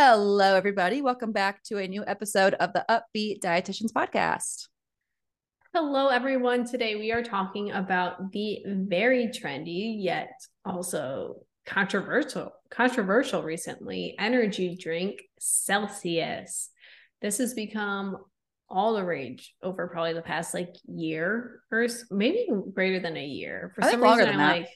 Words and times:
Hello, 0.00 0.54
everybody. 0.54 1.02
Welcome 1.02 1.32
back 1.32 1.60
to 1.64 1.78
a 1.78 1.88
new 1.88 2.04
episode 2.06 2.54
of 2.54 2.72
the 2.72 2.88
Up-Beet 2.88 3.42
Dietitians 3.42 3.92
Podcast. 3.92 4.68
Hello, 5.74 6.06
everyone. 6.06 6.64
Today 6.64 6.94
we 6.94 7.10
are 7.10 7.24
talking 7.24 7.72
about 7.72 8.30
the 8.30 8.62
very 8.64 9.26
trendy 9.26 9.96
yet 9.98 10.30
also 10.64 11.40
controversial, 11.66 12.52
controversial 12.70 13.42
recently 13.42 14.14
energy 14.20 14.78
drink 14.80 15.20
Celsius. 15.40 16.70
This 17.20 17.38
has 17.38 17.54
become 17.54 18.18
all 18.68 18.94
the 18.94 19.04
rage 19.04 19.52
over 19.64 19.88
probably 19.88 20.12
the 20.12 20.22
past 20.22 20.54
like 20.54 20.76
year 20.86 21.60
or 21.72 21.88
maybe 22.12 22.46
greater 22.72 23.00
than 23.00 23.16
a 23.16 23.26
year. 23.26 23.72
For 23.74 23.82
I 23.82 23.90
some 23.90 24.00
longer 24.00 24.22
reason, 24.22 24.36
than 24.36 24.46
I'm 24.46 24.48
that. 24.48 24.58
Like, 24.60 24.70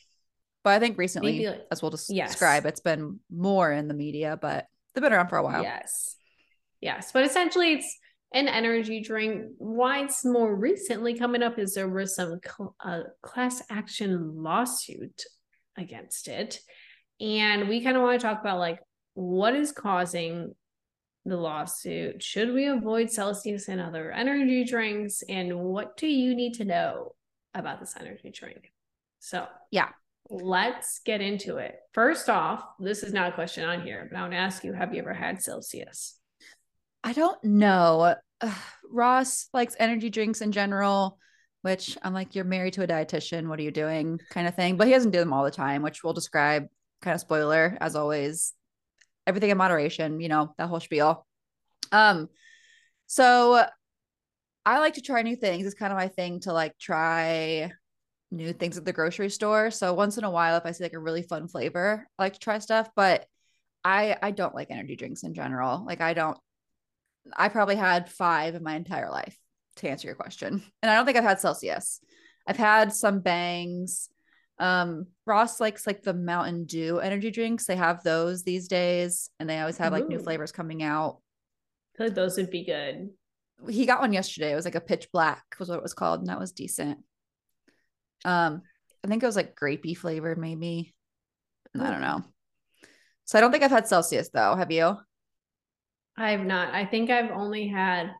but 0.65 0.71
I 0.71 0.81
think 0.81 0.99
recently, 0.99 1.47
like, 1.47 1.61
as 1.71 1.81
we'll 1.81 1.93
just 1.93 2.13
yes. 2.13 2.31
describe, 2.31 2.67
it's 2.67 2.81
been 2.81 3.21
more 3.31 3.71
in 3.71 3.87
the 3.87 3.95
media, 3.95 4.37
but 4.43 4.67
They've 4.95 5.03
been 5.03 5.13
around 5.13 5.29
for 5.29 5.39
a 5.39 5.43
while. 5.43 5.63
Yes. 5.63 6.17
Yes. 6.81 7.13
But 7.13 7.25
essentially, 7.25 7.75
it's 7.75 7.99
an 8.35 8.49
energy 8.49 9.01
drink. 9.01 9.53
Why 9.59 10.05
it's 10.05 10.25
more 10.25 10.55
recently 10.55 11.15
coming 11.19 11.43
up 11.43 11.59
is 11.59 11.75
there 11.75 11.89
was 11.89 12.15
some 12.15 12.41
cl- 12.45 12.75
uh, 12.85 13.03
class 13.23 13.63
action 13.71 14.43
lawsuit 14.43 15.23
against 15.77 16.29
it. 16.29 16.61
And 17.21 17.69
we 17.69 17.83
kind 17.83 17.97
of 17.97 18.03
want 18.03 18.21
to 18.21 18.27
talk 18.27 18.41
about 18.41 18.59
like 18.59 18.81
what 19.15 19.55
is 19.55 19.73
causing 19.73 20.55
the 21.25 21.37
lawsuit? 21.37 22.23
Should 22.23 22.53
we 22.53 22.67
avoid 22.67 23.11
Celsius 23.11 23.69
and 23.69 23.81
other 23.81 24.11
energy 24.11 24.65
drinks? 24.65 25.23
And 25.29 25.59
what 25.59 25.97
do 25.97 26.07
you 26.07 26.35
need 26.35 26.55
to 26.55 26.65
know 26.65 27.15
about 27.55 27.81
this 27.81 27.95
energy 27.99 28.31
drink? 28.31 28.73
So, 29.21 29.47
yeah, 29.71 29.91
let's 30.33 31.01
get 31.05 31.21
into 31.21 31.59
it. 31.59 31.77
First 31.93 32.31
off, 32.31 32.65
this 32.81 33.03
is 33.03 33.13
not 33.13 33.29
a 33.29 33.35
question 33.35 33.65
on 33.65 33.83
here, 33.83 34.09
but 34.11 34.17
I 34.17 34.23
want 34.23 34.33
to 34.33 34.39
ask 34.39 34.65
you 34.65 34.73
have 34.73 34.95
you 34.95 35.01
ever 35.03 35.13
had 35.13 35.43
Celsius? 35.43 36.19
I 37.05 37.13
don't 37.13 37.43
know. 37.45 38.15
Ross 38.91 39.49
likes 39.53 39.77
energy 39.79 40.09
drinks 40.09 40.41
in 40.41 40.53
general, 40.53 41.19
which 41.61 41.99
I'm 42.03 42.15
like, 42.15 42.35
you're 42.35 42.45
married 42.45 42.73
to 42.75 42.83
a 42.83 42.87
dietitian. 42.87 43.49
What 43.49 43.59
are 43.59 43.63
you 43.63 43.71
doing? 43.71 44.21
Kind 44.31 44.49
of 44.49 44.55
thing. 44.55 44.77
But 44.77 44.87
he 44.87 44.95
doesn't 44.95 45.11
do 45.11 45.19
them 45.19 45.33
all 45.33 45.45
the 45.45 45.51
time, 45.51 45.83
which 45.83 46.03
we'll 46.03 46.15
describe 46.15 46.67
kind 47.03 47.15
of 47.15 47.21
spoiler 47.21 47.77
as 47.81 47.95
always. 47.95 48.55
Everything 49.27 49.51
in 49.51 49.59
moderation, 49.59 50.21
you 50.21 50.29
know, 50.29 50.55
that 50.59 50.69
whole 50.69 50.81
spiel. 50.81 51.27
Um, 51.93 52.29
so 53.07 53.65
I 54.65 54.79
like 54.79 54.95
to 54.95 55.03
try 55.03 55.23
new 55.23 55.37
things. 55.37 55.67
It's 55.67 55.75
kind 55.75 55.93
of 55.93 55.99
my 55.99 56.09
thing 56.09 56.41
to 56.41 56.53
like 56.53 56.79
try 56.79 57.73
new 58.33 58.53
things 58.53 58.79
at 58.79 58.85
the 58.85 58.93
grocery 58.93 59.31
store. 59.31 59.71
So 59.71 59.95
once 59.95 60.19
in 60.19 60.25
a 60.25 60.31
while, 60.31 60.57
if 60.57 60.67
I 60.67 60.73
see 60.73 60.85
like 60.85 60.95
a 60.95 60.99
really 60.99 61.23
fun 61.23 61.47
flavor, 61.47 62.07
I 62.19 62.23
like 62.23 62.33
to 62.35 62.39
try 62.41 62.59
stuff. 62.59 62.89
But 62.97 63.27
I 63.85 64.17
I 64.21 64.31
don't 64.31 64.55
like 64.55 64.71
energy 64.71 64.97
drinks 64.97 65.23
in 65.23 65.35
general. 65.35 65.85
Like 65.87 66.01
I 66.01 66.15
don't. 66.15 66.39
I 67.37 67.49
probably 67.49 67.77
had 67.77 68.11
five 68.11 68.55
in 68.55 68.63
my 68.65 68.75
entire 68.75 69.11
life 69.11 69.37
to 69.77 69.89
answer 69.89 70.09
your 70.09 70.17
question, 70.17 70.63
and 70.83 70.91
I 70.91 70.97
don't 70.97 71.05
think 71.05 71.19
I've 71.19 71.25
had 71.25 71.41
Celsius. 71.41 72.01
I've 72.47 72.57
had 72.57 72.93
some 72.93 73.21
bangs. 73.21 74.09
Um, 74.59 75.07
Ross 75.27 75.61
likes 75.61 75.87
like 75.87 76.03
the 76.03 76.15
Mountain 76.15 76.65
Dew 76.65 76.99
energy 76.99 77.31
drinks. 77.31 77.67
They 77.67 77.77
have 77.77 78.03
those 78.03 78.43
these 78.43 78.69
days, 78.69 79.31
and 79.39 79.49
they 79.49 79.59
always 79.59 79.79
have 79.79 79.93
like 79.93 80.05
Ooh. 80.05 80.09
new 80.09 80.19
flavors 80.19 80.53
coming 80.53 80.83
out. 80.83 81.19
I 81.95 81.99
feel 81.99 82.07
like 82.09 82.15
those 82.15 82.37
would 82.37 82.51
be 82.51 82.65
good. 82.65 83.11
He 83.69 83.87
got 83.87 84.01
one 84.01 84.13
yesterday. 84.13 84.53
It 84.53 84.57
was 84.57 84.65
like 84.65 84.75
a 84.75 84.81
pitch 84.81 85.09
black 85.13 85.45
was 85.59 85.69
what 85.69 85.79
it 85.79 85.83
was 85.83 85.95
called, 85.95 86.21
and 86.21 86.29
that 86.29 86.41
was 86.41 86.53
decent. 86.53 86.99
Um, 88.25 88.63
I 89.05 89.09
think 89.09 89.23
it 89.23 89.27
was 89.27 89.37
like 89.37 89.59
grapey 89.59 89.97
flavor, 89.97 90.37
maybe. 90.37 90.95
I 91.79 91.91
don't 91.91 92.01
know. 92.01 92.23
So 93.25 93.39
I 93.39 93.41
don't 93.41 93.51
think 93.51 93.65
I've 93.65 93.71
had 93.71 93.89
Celsius 93.89 94.31
though. 94.33 94.55
Have 94.55 94.71
you? 94.71 94.97
I've 96.17 96.45
not. 96.45 96.75
I 96.75 96.85
think 96.85 97.11
I've 97.11 97.31
only 97.31 97.69
had 97.69 98.13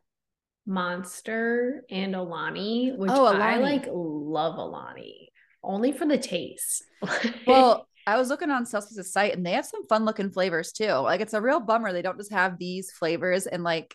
Monster 0.67 1.85
and 1.91 2.17
Alani, 2.17 2.93
which 2.97 3.11
oh, 3.13 3.25
Alani. 3.25 3.43
I 3.43 3.57
like 3.59 3.87
love 3.91 4.57
Alani 4.57 5.33
only 5.63 5.93
for 5.93 6.07
the 6.07 6.19
taste. 6.19 6.85
well, 7.47 7.87
I 8.07 8.17
was 8.17 8.29
looking 8.29 8.51
on 8.51 8.67
Celsius' 8.67 9.13
site 9.13 9.35
and 9.35 9.45
they 9.45 9.53
have 9.53 9.67
some 9.67 9.87
fun 9.87 10.05
looking 10.05 10.31
flavors 10.31 10.73
too. 10.73 10.93
Like 10.93 11.21
it's 11.21 11.35
a 11.35 11.41
real 11.41 11.61
bummer 11.61 11.93
they 11.93 12.03
don't 12.03 12.19
just 12.19 12.33
have 12.33 12.59
these 12.59 12.91
flavors 12.91 13.47
in 13.47 13.63
like 13.63 13.95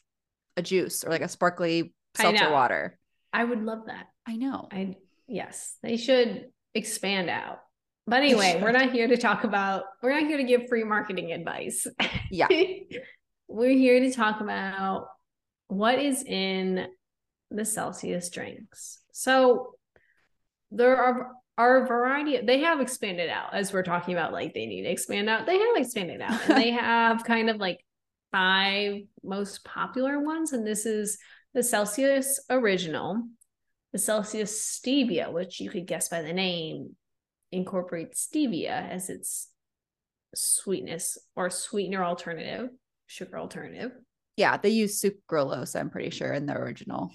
a 0.56 0.62
juice 0.62 1.04
or 1.04 1.10
like 1.10 1.22
a 1.22 1.28
sparkly 1.28 1.94
seltzer 2.16 2.52
water. 2.52 2.98
I 3.34 3.44
would 3.44 3.64
love 3.64 3.88
that. 3.88 4.08
I 4.26 4.36
know. 4.36 4.68
I 4.72 4.96
yes, 5.28 5.78
they 5.84 5.98
should 5.98 6.46
expand 6.74 7.30
out. 7.30 7.60
But 8.06 8.22
anyway, 8.22 8.60
we're 8.62 8.72
not 8.72 8.92
here 8.92 9.08
to 9.08 9.18
talk 9.18 9.44
about, 9.44 9.84
we're 10.02 10.18
not 10.18 10.28
here 10.28 10.38
to 10.38 10.44
give 10.44 10.70
free 10.70 10.86
marketing 10.86 11.34
advice. 11.34 11.86
Yeah. 12.32 12.48
we're 13.48 13.78
here 13.78 14.00
to 14.00 14.12
talk 14.12 14.40
about 14.40 15.08
what 15.68 16.00
is 16.00 16.24
in 16.24 16.88
the 17.52 17.66
Celsius 17.66 18.30
drinks. 18.30 19.00
So 19.12 19.76
there 20.72 20.98
are 20.98 21.32
are 21.58 21.84
a 21.84 21.88
variety 21.88 22.40
they 22.42 22.60
have 22.60 22.80
expanded 22.80 23.32
out 23.32 23.52
as 23.54 23.74
we're 23.74 23.82
talking 23.82 24.14
about 24.14 24.32
like 24.32 24.54
they 24.54 24.68
need 24.68 24.84
to 24.84 24.90
expand 24.90 25.28
out. 25.28 25.48
They 25.48 25.58
have 25.58 25.76
expanded 25.76 26.22
out 26.22 26.40
and 26.48 26.58
they 26.58 26.72
have 26.72 27.24
kind 27.24 27.50
of 27.50 27.58
like 27.58 27.84
five 28.32 29.02
most 29.24 29.64
popular 29.66 30.20
ones. 30.20 30.54
And 30.54 30.66
this 30.66 30.86
is 30.86 31.18
the 31.54 31.64
Celsius 31.64 32.40
original, 32.50 33.24
the 33.94 34.00
Celsius 34.00 34.80
stevia, 34.80 35.32
which 35.32 35.60
you 35.60 35.70
could 35.70 35.88
guess 35.88 36.10
by 36.10 36.22
the 36.22 36.34
name, 36.34 36.96
incorporates 37.52 38.28
stevia 38.28 38.90
as 38.90 39.10
its 39.10 39.50
sweetness 40.36 41.18
or 41.36 41.50
sweetener 41.50 42.04
alternative, 42.04 42.70
sugar 43.08 43.40
alternative. 43.40 43.92
Yeah, 44.36 44.58
they 44.58 44.70
use 44.70 45.02
sucralose, 45.02 45.80
I'm 45.80 45.90
pretty 45.90 46.12
sure, 46.12 46.32
in 46.32 46.46
the 46.46 46.54
original. 46.54 47.12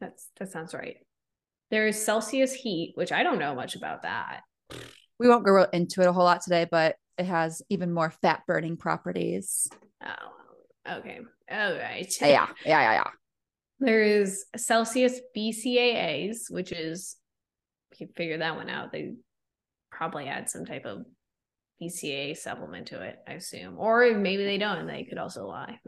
That's 0.00 0.28
that 0.38 0.52
sounds 0.52 0.74
right. 0.74 0.98
There 1.70 1.86
is 1.86 2.02
Celsius 2.02 2.52
heat, 2.52 2.92
which 2.94 3.12
I 3.12 3.22
don't 3.22 3.38
know 3.38 3.54
much 3.54 3.74
about 3.74 4.02
that. 4.02 4.42
We 5.18 5.28
won't 5.28 5.44
go 5.44 5.64
into 5.72 6.00
it 6.00 6.06
a 6.06 6.12
whole 6.12 6.24
lot 6.24 6.42
today, 6.42 6.66
but 6.70 6.96
it 7.18 7.26
has 7.26 7.60
even 7.68 7.92
more 7.92 8.10
fat 8.10 8.42
burning 8.46 8.76
properties. 8.76 9.66
Oh, 10.04 10.98
okay. 10.98 11.18
All 11.50 11.72
right. 11.72 12.14
Yeah, 12.20 12.28
yeah, 12.28 12.48
yeah, 12.64 12.92
yeah. 12.92 13.10
There 13.80 14.02
is 14.02 14.44
Celsius 14.56 15.20
BCAAs, 15.36 16.50
which 16.50 16.72
is 16.72 17.16
you 17.92 18.06
can 18.06 18.14
figure 18.14 18.38
that 18.38 18.56
one 18.56 18.68
out. 18.68 18.92
They 18.92 19.14
probably 19.90 20.26
add 20.26 20.48
some 20.48 20.64
type 20.64 20.84
of 20.84 21.04
BCA 21.80 22.36
supplement 22.36 22.88
to 22.88 23.02
it, 23.02 23.18
I 23.26 23.34
assume, 23.34 23.78
or 23.78 24.12
maybe 24.14 24.44
they 24.44 24.58
don't. 24.58 24.86
They 24.86 25.04
could 25.04 25.18
also 25.18 25.46
lie. 25.46 25.78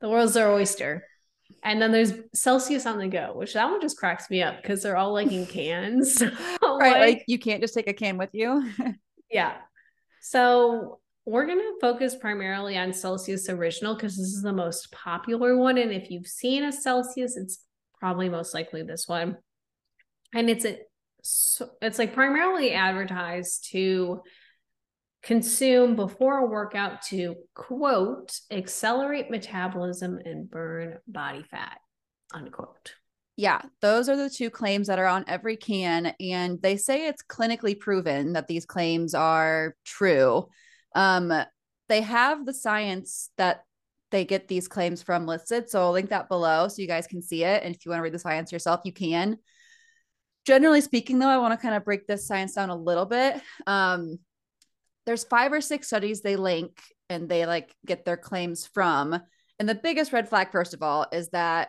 The 0.00 0.08
world's 0.08 0.34
their 0.34 0.50
oyster. 0.50 1.04
And 1.62 1.82
then 1.82 1.92
there's 1.92 2.12
Celsius 2.34 2.86
on 2.86 2.98
the 2.98 3.08
go, 3.08 3.32
which 3.34 3.54
that 3.54 3.68
one 3.70 3.80
just 3.80 3.98
cracks 3.98 4.30
me 4.30 4.42
up 4.42 4.62
because 4.62 4.82
they're 4.82 4.96
all 4.96 5.12
like 5.12 5.30
in 5.30 5.46
cans. 5.46 6.22
right. 6.62 6.78
Like, 6.78 7.00
like 7.00 7.24
you 7.26 7.38
can't 7.38 7.60
just 7.60 7.74
take 7.74 7.88
a 7.88 7.92
can 7.92 8.16
with 8.16 8.30
you. 8.32 8.70
yeah. 9.30 9.56
So 10.22 11.00
we're 11.26 11.46
going 11.46 11.58
to 11.58 11.78
focus 11.80 12.16
primarily 12.16 12.76
on 12.76 12.92
Celsius 12.92 13.48
Original 13.48 13.94
because 13.94 14.16
this 14.16 14.28
is 14.28 14.42
the 14.42 14.52
most 14.52 14.90
popular 14.92 15.56
one. 15.56 15.78
And 15.78 15.92
if 15.92 16.10
you've 16.10 16.26
seen 16.26 16.64
a 16.64 16.72
Celsius, 16.72 17.36
it's 17.36 17.64
probably 17.98 18.28
most 18.28 18.54
likely 18.54 18.82
this 18.82 19.06
one. 19.06 19.36
And 20.34 20.48
it's 20.48 20.64
a, 20.64 20.78
it's 21.82 21.98
like 21.98 22.14
primarily 22.14 22.72
advertised 22.72 23.68
to 23.72 24.22
consume 25.22 25.96
before 25.96 26.38
a 26.38 26.46
workout 26.46 27.02
to 27.02 27.34
quote 27.54 28.40
accelerate 28.50 29.30
metabolism 29.30 30.18
and 30.24 30.50
burn 30.50 30.96
body 31.06 31.42
fat 31.42 31.76
unquote 32.32 32.94
yeah, 33.40 33.62
those 33.80 34.10
are 34.10 34.16
the 34.16 34.28
two 34.28 34.50
claims 34.50 34.88
that 34.88 34.98
are 34.98 35.06
on 35.06 35.24
every 35.26 35.56
can. 35.56 36.12
And 36.20 36.60
they 36.60 36.76
say 36.76 37.06
it's 37.06 37.22
clinically 37.22 37.78
proven 37.78 38.34
that 38.34 38.48
these 38.48 38.66
claims 38.66 39.14
are 39.14 39.74
true. 39.82 40.46
Um, 40.94 41.32
they 41.88 42.00
have 42.02 42.46
the 42.46 42.54
science 42.54 43.30
that 43.36 43.64
they 44.10 44.24
get 44.24 44.48
these 44.48 44.68
claims 44.68 45.02
from 45.02 45.26
listed. 45.26 45.70
So 45.70 45.80
I'll 45.80 45.92
link 45.92 46.10
that 46.10 46.28
below 46.28 46.68
so 46.68 46.82
you 46.82 46.88
guys 46.88 47.06
can 47.06 47.22
see 47.22 47.44
it. 47.44 47.62
And 47.62 47.74
if 47.74 47.84
you 47.84 47.90
want 47.90 48.00
to 48.00 48.02
read 48.04 48.14
the 48.14 48.18
science 48.18 48.52
yourself, 48.52 48.80
you 48.84 48.92
can. 48.92 49.38
Generally 50.46 50.80
speaking, 50.82 51.18
though, 51.18 51.28
I 51.28 51.38
want 51.38 51.58
to 51.58 51.62
kind 51.62 51.74
of 51.74 51.84
break 51.84 52.06
this 52.06 52.26
science 52.26 52.54
down 52.54 52.70
a 52.70 52.76
little 52.76 53.06
bit. 53.06 53.40
Um, 53.66 54.18
there's 55.06 55.24
five 55.24 55.52
or 55.52 55.60
six 55.60 55.86
studies 55.86 56.22
they 56.22 56.36
link 56.36 56.80
and 57.08 57.28
they 57.28 57.46
like 57.46 57.74
get 57.86 58.04
their 58.04 58.16
claims 58.16 58.66
from. 58.66 59.20
And 59.58 59.68
the 59.68 59.74
biggest 59.74 60.12
red 60.12 60.28
flag, 60.28 60.50
first 60.50 60.74
of 60.74 60.82
all, 60.82 61.06
is 61.12 61.28
that 61.30 61.68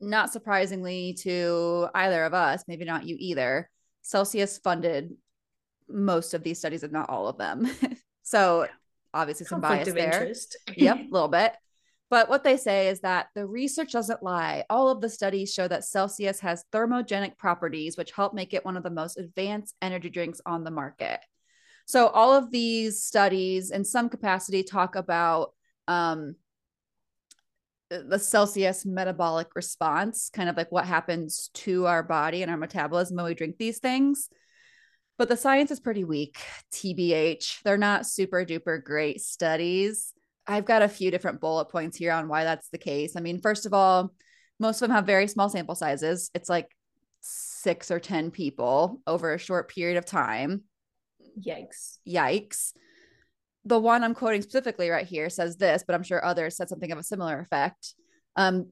not 0.00 0.32
surprisingly 0.32 1.14
to 1.20 1.88
either 1.94 2.24
of 2.24 2.34
us, 2.34 2.64
maybe 2.68 2.84
not 2.84 3.06
you 3.06 3.16
either, 3.18 3.70
Celsius 4.02 4.58
funded 4.58 5.16
most 5.88 6.34
of 6.34 6.42
these 6.42 6.58
studies, 6.58 6.82
if 6.82 6.92
not 6.92 7.10
all 7.10 7.28
of 7.28 7.38
them. 7.38 7.68
so 8.22 8.64
yeah. 8.64 8.68
obviously 9.14 9.46
some 9.46 9.60
Conflict 9.60 9.86
bias 9.86 9.94
there. 9.94 10.20
Interest. 10.20 10.56
yep, 10.76 10.98
a 10.98 11.08
little 11.10 11.28
bit. 11.28 11.54
But 12.08 12.28
what 12.28 12.44
they 12.44 12.56
say 12.56 12.88
is 12.88 13.00
that 13.00 13.28
the 13.34 13.46
research 13.46 13.92
doesn't 13.92 14.22
lie. 14.22 14.64
All 14.70 14.88
of 14.90 15.00
the 15.00 15.08
studies 15.08 15.52
show 15.52 15.66
that 15.66 15.84
Celsius 15.84 16.38
has 16.40 16.64
thermogenic 16.72 17.36
properties, 17.36 17.96
which 17.96 18.12
help 18.12 18.32
make 18.32 18.54
it 18.54 18.64
one 18.64 18.76
of 18.76 18.84
the 18.84 18.90
most 18.90 19.18
advanced 19.18 19.74
energy 19.82 20.08
drinks 20.08 20.40
on 20.46 20.62
the 20.62 20.70
market. 20.70 21.18
So, 21.86 22.08
all 22.08 22.32
of 22.32 22.50
these 22.50 23.02
studies, 23.02 23.70
in 23.70 23.84
some 23.84 24.08
capacity, 24.08 24.62
talk 24.62 24.94
about 24.94 25.52
um, 25.88 26.36
the 27.90 28.18
Celsius 28.18 28.84
metabolic 28.84 29.48
response, 29.54 30.30
kind 30.32 30.48
of 30.48 30.56
like 30.56 30.72
what 30.72 30.84
happens 30.84 31.50
to 31.54 31.86
our 31.86 32.02
body 32.02 32.42
and 32.42 32.50
our 32.50 32.56
metabolism 32.56 33.16
when 33.16 33.26
we 33.26 33.34
drink 33.34 33.56
these 33.58 33.78
things. 33.78 34.28
But 35.18 35.28
the 35.28 35.36
science 35.36 35.70
is 35.70 35.80
pretty 35.80 36.04
weak, 36.04 36.38
TBH. 36.72 37.62
They're 37.62 37.78
not 37.78 38.06
super 38.06 38.44
duper 38.44 38.82
great 38.82 39.20
studies. 39.20 40.12
I've 40.46 40.66
got 40.66 40.82
a 40.82 40.88
few 40.88 41.10
different 41.10 41.40
bullet 41.40 41.66
points 41.66 41.96
here 41.96 42.12
on 42.12 42.28
why 42.28 42.44
that's 42.44 42.68
the 42.68 42.78
case. 42.78 43.16
I 43.16 43.20
mean, 43.20 43.40
first 43.40 43.66
of 43.66 43.74
all, 43.74 44.12
most 44.60 44.82
of 44.82 44.88
them 44.88 44.94
have 44.94 45.06
very 45.06 45.26
small 45.26 45.48
sample 45.48 45.74
sizes. 45.74 46.30
It's 46.34 46.48
like 46.48 46.70
six 47.20 47.90
or 47.90 47.98
10 47.98 48.30
people 48.30 49.00
over 49.06 49.32
a 49.32 49.38
short 49.38 49.70
period 49.70 49.96
of 49.96 50.06
time. 50.06 50.62
Yikes. 51.40 51.98
Yikes 52.06 52.72
the 53.66 53.78
one 53.80 54.04
I'm 54.04 54.14
quoting 54.14 54.42
specifically 54.42 54.88
right 54.90 55.06
here 55.06 55.28
says 55.28 55.56
this, 55.56 55.82
but 55.84 55.94
I'm 55.94 56.04
sure 56.04 56.24
others 56.24 56.56
said 56.56 56.68
something 56.68 56.92
of 56.92 56.98
a 56.98 57.02
similar 57.02 57.40
effect. 57.40 57.94
Um, 58.36 58.70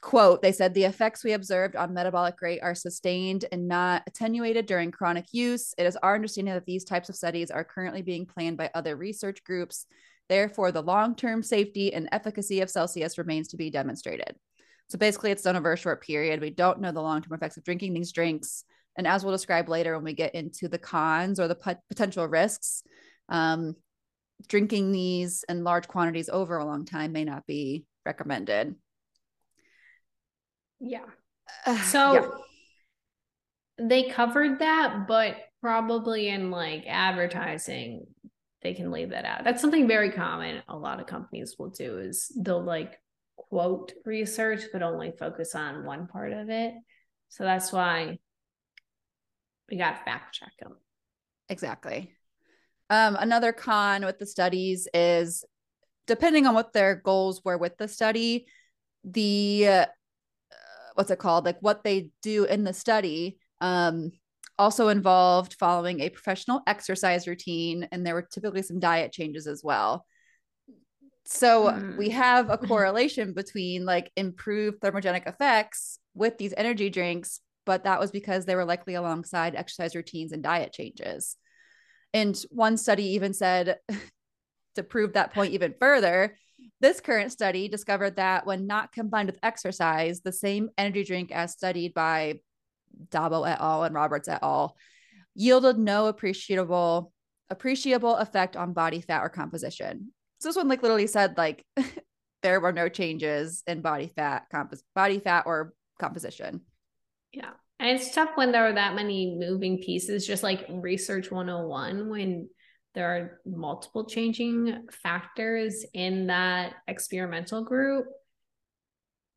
quote, 0.00 0.42
they 0.42 0.52
said 0.52 0.74
the 0.74 0.84
effects 0.84 1.24
we 1.24 1.32
observed 1.32 1.74
on 1.74 1.92
metabolic 1.92 2.40
rate 2.40 2.60
are 2.62 2.74
sustained 2.74 3.44
and 3.50 3.66
not 3.66 4.02
attenuated 4.06 4.66
during 4.66 4.90
chronic 4.90 5.26
use. 5.32 5.74
It 5.76 5.84
is 5.84 5.96
our 5.96 6.14
understanding 6.14 6.54
that 6.54 6.66
these 6.66 6.84
types 6.84 7.08
of 7.08 7.16
studies 7.16 7.50
are 7.50 7.64
currently 7.64 8.02
being 8.02 8.26
planned 8.26 8.56
by 8.56 8.70
other 8.74 8.96
research 8.96 9.42
groups. 9.42 9.86
Therefore, 10.28 10.70
the 10.72 10.82
long 10.82 11.16
term 11.16 11.42
safety 11.42 11.92
and 11.92 12.08
efficacy 12.12 12.60
of 12.60 12.70
Celsius 12.70 13.18
remains 13.18 13.48
to 13.48 13.56
be 13.56 13.70
demonstrated. 13.70 14.36
So 14.88 14.98
basically, 14.98 15.32
it's 15.32 15.42
done 15.42 15.56
over 15.56 15.72
a 15.72 15.76
short 15.76 16.02
period. 16.02 16.40
We 16.40 16.50
don't 16.50 16.80
know 16.80 16.92
the 16.92 17.02
long 17.02 17.22
term 17.22 17.34
effects 17.34 17.56
of 17.56 17.64
drinking 17.64 17.94
these 17.94 18.12
drinks. 18.12 18.64
And 18.96 19.06
as 19.06 19.24
we'll 19.24 19.34
describe 19.34 19.68
later 19.68 19.94
when 19.94 20.04
we 20.04 20.12
get 20.12 20.34
into 20.34 20.68
the 20.68 20.78
cons 20.78 21.38
or 21.38 21.48
the 21.48 21.78
potential 21.88 22.26
risks, 22.26 22.82
um, 23.28 23.76
drinking 24.48 24.92
these 24.92 25.44
in 25.48 25.64
large 25.64 25.88
quantities 25.88 26.28
over 26.28 26.56
a 26.56 26.64
long 26.64 26.84
time 26.84 27.12
may 27.12 27.24
not 27.24 27.46
be 27.46 27.84
recommended. 28.04 28.74
Yeah. 30.80 31.04
So 31.84 32.12
yeah. 32.12 33.86
they 33.86 34.10
covered 34.10 34.58
that, 34.58 35.06
but 35.08 35.36
probably 35.60 36.28
in 36.28 36.50
like 36.50 36.84
advertising, 36.86 38.06
they 38.62 38.74
can 38.74 38.90
leave 38.90 39.10
that 39.10 39.24
out. 39.24 39.44
That's 39.44 39.60
something 39.60 39.88
very 39.88 40.12
common. 40.12 40.62
A 40.68 40.76
lot 40.76 41.00
of 41.00 41.06
companies 41.06 41.56
will 41.58 41.70
do 41.70 41.98
is 41.98 42.30
they'll 42.36 42.62
like 42.62 42.98
quote 43.36 43.92
research, 44.04 44.64
but 44.72 44.82
only 44.82 45.12
focus 45.18 45.54
on 45.54 45.84
one 45.84 46.06
part 46.06 46.32
of 46.32 46.50
it. 46.50 46.74
So 47.28 47.44
that's 47.44 47.72
why 47.72 48.18
we 49.70 49.76
got 49.76 49.98
to 49.98 50.04
fact 50.04 50.34
check 50.34 50.52
them. 50.60 50.76
Exactly. 51.48 52.12
Um, 52.90 53.16
another 53.18 53.52
con 53.52 54.04
with 54.04 54.18
the 54.18 54.26
studies 54.26 54.88
is 54.94 55.44
depending 56.06 56.46
on 56.46 56.54
what 56.54 56.72
their 56.72 56.96
goals 56.96 57.44
were 57.44 57.58
with 57.58 57.76
the 57.76 57.86
study, 57.88 58.46
the 59.04 59.68
uh, 59.68 59.86
what's 60.98 61.12
it 61.12 61.20
called? 61.20 61.44
Like 61.44 61.58
what 61.60 61.84
they 61.84 62.10
do 62.22 62.42
in 62.42 62.64
the 62.64 62.72
study 62.72 63.38
um, 63.60 64.10
also 64.58 64.88
involved 64.88 65.54
following 65.54 66.00
a 66.00 66.10
professional 66.10 66.60
exercise 66.66 67.28
routine, 67.28 67.86
and 67.92 68.04
there 68.04 68.14
were 68.14 68.28
typically 68.28 68.62
some 68.62 68.80
diet 68.80 69.12
changes 69.12 69.46
as 69.46 69.62
well. 69.62 70.04
So 71.24 71.66
mm. 71.66 71.96
we 71.96 72.10
have 72.10 72.50
a 72.50 72.58
correlation 72.68 73.32
between 73.32 73.84
like 73.84 74.10
improved 74.16 74.80
thermogenic 74.80 75.28
effects 75.28 76.00
with 76.14 76.36
these 76.36 76.52
energy 76.56 76.90
drinks, 76.90 77.38
but 77.64 77.84
that 77.84 78.00
was 78.00 78.10
because 78.10 78.44
they 78.44 78.56
were 78.56 78.64
likely 78.64 78.94
alongside 78.94 79.54
exercise 79.54 79.94
routines 79.94 80.32
and 80.32 80.42
diet 80.42 80.72
changes. 80.72 81.36
And 82.12 82.36
one 82.50 82.76
study 82.76 83.10
even 83.10 83.34
said 83.34 83.76
to 84.74 84.82
prove 84.82 85.12
that 85.12 85.32
point 85.32 85.52
even 85.52 85.74
further, 85.78 86.36
this 86.80 87.00
current 87.00 87.32
study 87.32 87.68
discovered 87.68 88.16
that 88.16 88.46
when 88.46 88.66
not 88.66 88.92
combined 88.92 89.28
with 89.28 89.38
exercise, 89.42 90.20
the 90.20 90.32
same 90.32 90.70
energy 90.78 91.04
drink 91.04 91.32
as 91.32 91.52
studied 91.52 91.92
by 91.94 92.40
Dalbo 93.10 93.48
et 93.48 93.60
al. 93.60 93.84
and 93.84 93.94
Roberts 93.94 94.28
et 94.28 94.40
al. 94.42 94.76
yielded 95.34 95.78
no 95.78 96.06
appreciable 96.06 97.12
appreciable 97.50 98.16
effect 98.16 98.56
on 98.56 98.72
body 98.72 99.00
fat 99.00 99.22
or 99.22 99.28
composition. 99.28 100.12
So 100.40 100.48
this 100.48 100.56
one 100.56 100.68
like 100.68 100.82
literally 100.82 101.06
said 101.06 101.36
like 101.36 101.64
there 102.42 102.60
were 102.60 102.72
no 102.72 102.88
changes 102.88 103.62
in 103.66 103.80
body 103.80 104.12
fat, 104.14 104.46
body 104.94 105.18
fat 105.18 105.44
or 105.46 105.72
composition. 105.98 106.60
Yeah. 107.32 107.50
And 107.80 107.90
it's 107.90 108.14
tough 108.14 108.30
when 108.34 108.52
there 108.52 108.66
are 108.66 108.72
that 108.72 108.94
many 108.94 109.36
moving 109.38 109.78
pieces, 109.78 110.26
just 110.26 110.42
like 110.42 110.66
research 110.68 111.30
101, 111.30 112.08
when 112.08 112.48
there 112.94 113.16
are 113.16 113.40
multiple 113.46 114.04
changing 114.04 114.86
factors 114.90 115.84
in 115.94 116.28
that 116.28 116.74
experimental 116.86 117.64
group. 117.64 118.06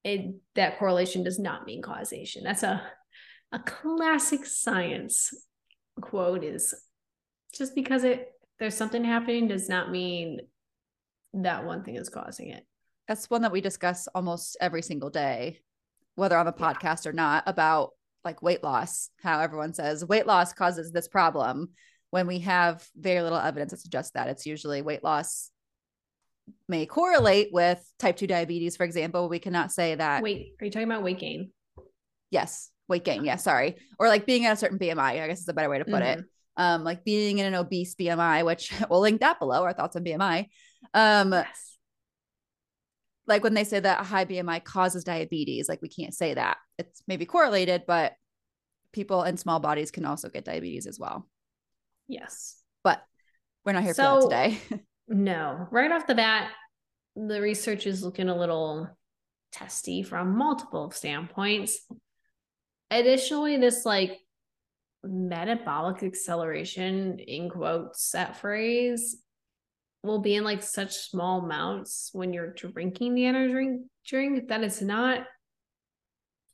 It 0.03 0.35
that 0.55 0.79
correlation 0.79 1.23
does 1.23 1.37
not 1.37 1.65
mean 1.65 1.81
causation. 1.81 2.43
That's 2.43 2.63
a 2.63 2.81
a 3.51 3.59
classic 3.59 4.45
science 4.45 5.31
quote 5.99 6.43
is 6.43 6.73
just 7.53 7.75
because 7.75 8.03
it 8.03 8.29
there's 8.59 8.75
something 8.75 9.03
happening 9.03 9.47
does 9.47 9.67
not 9.67 9.91
mean 9.91 10.39
that 11.33 11.65
one 11.65 11.83
thing 11.83 11.95
is 11.95 12.09
causing 12.09 12.49
it. 12.49 12.65
That's 13.07 13.29
one 13.29 13.41
that 13.41 13.51
we 13.51 13.61
discuss 13.61 14.07
almost 14.13 14.57
every 14.61 14.81
single 14.81 15.09
day, 15.09 15.59
whether 16.15 16.37
on 16.37 16.45
the 16.45 16.53
podcast 16.53 17.05
yeah. 17.05 17.09
or 17.09 17.13
not, 17.13 17.43
about 17.47 17.91
like 18.23 18.41
weight 18.41 18.63
loss, 18.63 19.09
how 19.21 19.39
everyone 19.39 19.73
says 19.73 20.05
weight 20.05 20.27
loss 20.27 20.53
causes 20.53 20.91
this 20.91 21.07
problem 21.07 21.69
when 22.11 22.27
we 22.27 22.39
have 22.39 22.85
very 22.95 23.21
little 23.21 23.37
evidence 23.37 23.71
that 23.71 23.79
suggests 23.79 24.11
that. 24.11 24.27
It's 24.29 24.45
usually 24.45 24.81
weight 24.81 25.03
loss 25.03 25.49
may 26.67 26.85
correlate 26.85 27.49
with 27.51 27.83
type 27.99 28.17
2 28.17 28.27
diabetes, 28.27 28.77
for 28.77 28.83
example. 28.83 29.27
We 29.29 29.39
cannot 29.39 29.71
say 29.71 29.95
that. 29.95 30.21
Wait, 30.21 30.53
are 30.59 30.65
you 30.65 30.71
talking 30.71 30.89
about 30.89 31.03
weight 31.03 31.19
gain? 31.19 31.51
Yes, 32.29 32.69
weight 32.87 33.03
gain. 33.03 33.25
Yeah, 33.25 33.37
sorry. 33.37 33.77
Or 33.99 34.07
like 34.07 34.25
being 34.25 34.45
at 34.45 34.53
a 34.53 34.57
certain 34.57 34.79
BMI, 34.79 35.21
I 35.21 35.27
guess 35.27 35.41
is 35.41 35.47
a 35.47 35.53
better 35.53 35.69
way 35.69 35.79
to 35.79 35.85
put 35.85 36.03
mm-hmm. 36.03 36.19
it. 36.19 36.25
Um, 36.57 36.83
like 36.83 37.03
being 37.03 37.39
in 37.39 37.45
an 37.45 37.55
obese 37.55 37.95
BMI, 37.95 38.45
which 38.45 38.73
we'll 38.89 38.99
link 38.99 39.21
that 39.21 39.39
below, 39.39 39.63
our 39.63 39.73
thoughts 39.73 39.95
on 39.95 40.03
BMI. 40.03 40.47
Um, 40.93 41.31
yes 41.31 41.71
like 43.27 43.43
when 43.43 43.53
they 43.53 43.63
say 43.63 43.79
that 43.79 44.01
a 44.01 44.03
high 44.03 44.25
BMI 44.25 44.63
causes 44.63 45.03
diabetes, 45.03 45.69
like 45.69 45.81
we 45.81 45.89
can't 45.89 46.13
say 46.13 46.33
that. 46.33 46.57
It's 46.77 47.01
maybe 47.07 47.25
correlated, 47.25 47.83
but 47.87 48.13
people 48.91 49.23
in 49.23 49.37
small 49.37 49.59
bodies 49.59 49.89
can 49.89 50.05
also 50.05 50.29
get 50.29 50.45
diabetes 50.45 50.85
as 50.85 50.99
well. 50.99 51.27
Yes. 52.11 52.57
But 52.83 53.01
we're 53.65 53.71
not 53.71 53.83
here 53.83 53.93
so, 53.93 54.21
for 54.21 54.29
that 54.29 54.51
today. 54.51 54.83
no. 55.07 55.67
Right 55.71 55.91
off 55.91 56.07
the 56.07 56.15
bat, 56.15 56.51
the 57.15 57.39
research 57.39 57.87
is 57.87 58.03
looking 58.03 58.27
a 58.27 58.37
little 58.37 58.89
testy 59.53 60.03
from 60.03 60.37
multiple 60.37 60.91
standpoints. 60.91 61.79
Additionally, 62.89 63.55
this 63.57 63.85
like 63.85 64.19
metabolic 65.03 66.03
acceleration 66.03 67.17
in 67.19 67.49
quotes 67.49 68.11
that 68.11 68.37
phrase 68.37 69.17
will 70.03 70.19
be 70.19 70.35
in 70.35 70.43
like 70.43 70.63
such 70.63 70.93
small 70.93 71.45
amounts 71.45 72.09
when 72.11 72.33
you're 72.33 72.53
drinking 72.53 73.15
the 73.15 73.25
energy 73.25 73.53
drink, 73.53 73.81
drink 74.05 74.47
that 74.49 74.63
it's 74.63 74.81
not 74.81 75.25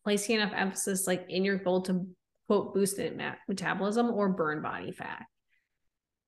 placing 0.04 0.36
enough 0.36 0.54
emphasis 0.56 1.08
like 1.08 1.26
in 1.30 1.44
your 1.44 1.58
goal 1.58 1.82
to 1.82 2.08
quote 2.48 2.74
boost 2.74 3.00
metabolism 3.48 4.12
or 4.12 4.30
burn 4.30 4.62
body 4.62 4.92
fat. 4.92 5.24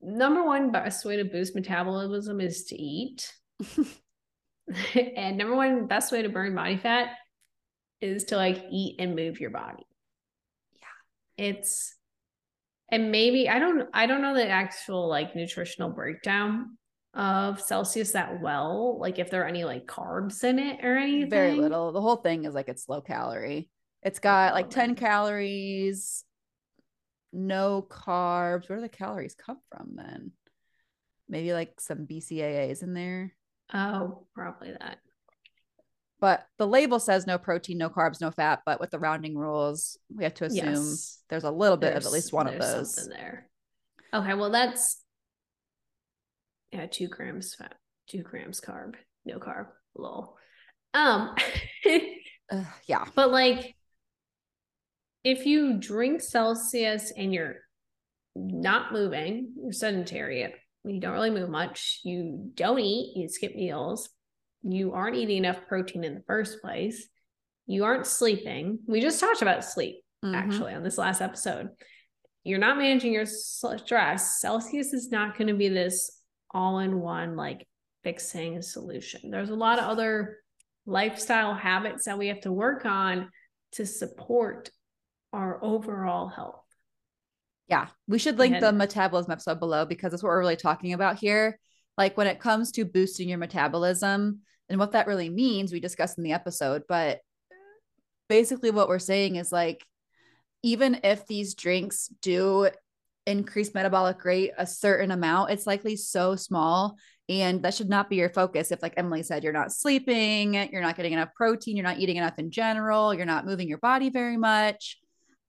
Number 0.02 0.44
one 0.44 0.72
best 0.72 1.06
way 1.06 1.18
to 1.18 1.26
boost 1.26 1.56
metabolism 1.56 2.40
is 2.40 2.66
to 2.66 2.76
eat. 2.76 3.34
and 4.96 5.38
number 5.38 5.56
one 5.56 5.88
best 5.88 6.12
way 6.12 6.22
to 6.22 6.30
burn 6.30 6.56
body 6.56 6.78
fat 6.78 7.10
is 8.02 8.26
to 8.26 8.38
like 8.38 8.64
eat 8.72 8.96
and 9.00 9.16
move 9.16 9.40
your 9.40 9.50
body. 9.50 9.86
Yeah. 10.74 11.46
It's 11.46 11.96
and 12.92 13.12
maybe 13.12 13.50
I 13.50 13.60
don't 13.60 13.90
I 13.94 14.06
don't 14.06 14.22
know 14.22 14.34
the 14.34 14.48
actual 14.48 15.08
like 15.08 15.36
nutritional 15.36 15.90
breakdown 15.90 16.78
of 17.14 17.60
Celsius 17.62 18.12
that 18.12 18.42
well? 18.42 18.98
Like 19.00 19.20
if 19.20 19.30
there 19.30 19.44
are 19.44 19.48
any 19.48 19.64
like 19.64 19.86
carbs 19.86 20.44
in 20.44 20.60
it 20.60 20.84
or 20.84 20.98
anything? 20.98 21.30
Very 21.30 21.56
little. 21.56 21.92
The 21.92 22.02
whole 22.02 22.18
thing 22.18 22.46
is 22.46 22.54
like 22.54 22.70
it's 22.70 22.88
low 22.88 23.02
calorie. 23.02 23.70
It's 24.02 24.20
got 24.20 24.54
like 24.54 24.70
10 24.70 24.96
calories, 24.96 26.24
no 27.32 27.86
carbs. 27.90 28.70
Where 28.70 28.78
do 28.78 28.82
the 28.82 28.90
calories 28.90 29.36
come 29.36 29.60
from 29.70 29.92
then? 29.96 30.32
Maybe 31.28 31.54
like 31.54 31.80
some 31.80 32.08
BCAAs 32.08 32.84
in 32.84 32.94
there. 32.94 33.34
Oh, 33.74 34.26
probably 34.34 34.72
that. 34.72 34.98
But 36.20 36.46
the 36.58 36.68
label 36.68 37.00
says 37.00 37.26
no 37.26 37.38
protein, 37.38 37.78
no 37.78 37.90
carbs, 37.90 38.20
no 38.20 38.32
fat. 38.32 38.62
But 38.66 38.80
with 38.80 38.92
the 38.92 39.00
rounding 39.00 39.38
rules, 39.38 39.98
we 40.14 40.24
have 40.24 40.34
to 40.36 40.46
assume 40.46 40.74
yes. 40.74 41.22
there's 41.30 41.46
a 41.46 41.52
little 41.52 41.78
bit 41.78 41.94
there's, 41.94 42.06
of 42.06 42.10
at 42.10 42.14
least 42.14 42.34
one 42.34 42.48
of 42.48 42.60
those. 42.60 43.08
there. 43.08 43.50
Okay, 44.14 44.34
well 44.34 44.50
that's 44.50 45.02
yeah, 46.72 46.88
two 46.88 47.08
grams 47.08 47.56
fat, 47.56 47.76
two 48.10 48.22
grams 48.22 48.60
carb, 48.60 48.96
no 49.26 49.40
carb, 49.40 49.68
lol. 49.96 50.36
Um, 50.94 51.36
uh, 52.52 52.64
yeah, 52.86 53.06
but 53.16 53.32
like 53.32 53.76
if 55.24 55.46
you 55.46 55.80
drink 55.80 56.22
Celsius 56.22 57.12
and 57.16 57.34
you're 57.34 57.58
not 58.36 58.94
moving, 58.94 59.54
you're 59.62 59.74
sedentary, 59.74 60.54
you 60.86 61.00
don't 61.00 61.14
really 61.14 61.30
move 61.30 61.50
much, 61.50 62.02
you 62.04 62.52
don't 62.54 62.80
eat, 62.80 63.18
you 63.18 63.28
skip 63.28 63.56
meals, 63.56 64.10
you 64.64 64.94
aren't 64.94 65.18
eating 65.18 65.38
enough 65.38 65.60
protein 65.68 66.04
in 66.04 66.16
the 66.16 66.24
first 66.28 66.62
place, 66.62 67.08
you 67.68 67.84
aren't 67.84 68.08
sleeping. 68.08 68.80
We 68.88 69.02
just 69.02 69.20
talked 69.20 69.42
about 69.42 69.66
sleep 69.66 69.98
mm-hmm. 70.24 70.36
actually 70.36 70.74
on 70.74 70.84
this 70.84 70.98
last 70.98 71.22
episode. 71.22 71.70
You're 72.44 72.60
not 72.60 72.78
managing 72.78 73.14
your 73.14 73.26
stress. 73.26 74.40
Celsius 74.40 74.94
is 74.94 75.12
not 75.12 75.38
going 75.38 75.50
to 75.50 75.54
be 75.54 75.70
this 75.70 76.10
all 76.52 76.80
in 76.80 77.00
one, 77.00 77.36
like 77.36 77.68
fixing 78.04 78.62
solution. 78.62 79.30
There's 79.30 79.50
a 79.50 79.56
lot 79.56 79.80
of 79.80 79.86
other 79.86 80.38
lifestyle 80.86 81.54
habits 81.54 82.06
that 82.06 82.18
we 82.18 82.28
have 82.28 82.42
to 82.42 82.52
work 82.52 82.86
on 82.86 83.30
to 83.74 83.86
support 83.86 84.72
our 85.34 85.64
overall 85.64 86.28
health. 86.28 86.64
Yeah, 87.68 87.88
we 88.08 88.18
should 88.18 88.40
link 88.40 88.56
and, 88.56 88.64
the 88.64 88.72
metabolism 88.72 89.32
episode 89.32 89.60
below 89.60 89.86
because 89.86 90.12
that's 90.12 90.24
what 90.24 90.30
we're 90.30 90.40
really 90.40 90.56
talking 90.56 90.94
about 90.94 91.20
here. 91.20 91.60
Like 91.98 92.18
when 92.18 92.28
it 92.28 92.40
comes 92.40 92.72
to 92.74 92.86
boosting 92.86 93.30
your 93.30 93.38
metabolism 93.38 94.40
and 94.70 94.80
what 94.80 94.94
that 94.94 95.06
really 95.06 95.30
means, 95.30 95.72
we 95.72 95.80
discussed 95.80 96.18
in 96.18 96.24
the 96.24 96.34
episode. 96.34 96.84
But 96.90 97.20
basically, 98.28 98.72
what 98.72 98.88
we're 98.88 98.98
saying 98.98 99.36
is 99.36 99.52
like, 99.52 99.86
even 100.64 101.02
if 101.04 101.28
these 101.28 101.54
drinks 101.54 102.08
do 102.22 102.70
increase 103.28 103.74
metabolic 103.76 104.24
rate 104.26 104.52
a 104.58 104.66
certain 104.66 105.12
amount, 105.12 105.52
it's 105.52 105.68
likely 105.68 105.96
so 105.96 106.36
small. 106.36 106.98
And 107.28 107.62
that 107.62 107.76
should 107.76 107.90
not 107.90 108.10
be 108.10 108.16
your 108.16 108.30
focus. 108.30 108.72
If, 108.72 108.82
like 108.82 108.96
Emily 108.98 109.22
said, 109.22 109.44
you're 109.44 109.54
not 109.54 109.72
sleeping, 109.72 110.56
you're 110.56 110.82
not 110.82 110.96
getting 110.96 111.14
enough 111.14 111.36
protein, 111.36 111.78
you're 111.78 111.86
not 111.86 112.00
eating 112.00 112.18
enough 112.18 112.40
in 112.40 112.50
general, 112.50 113.14
you're 113.14 113.28
not 113.28 113.46
moving 113.46 113.68
your 113.68 113.78
body 113.78 114.10
very 114.10 114.38
much 114.38 114.98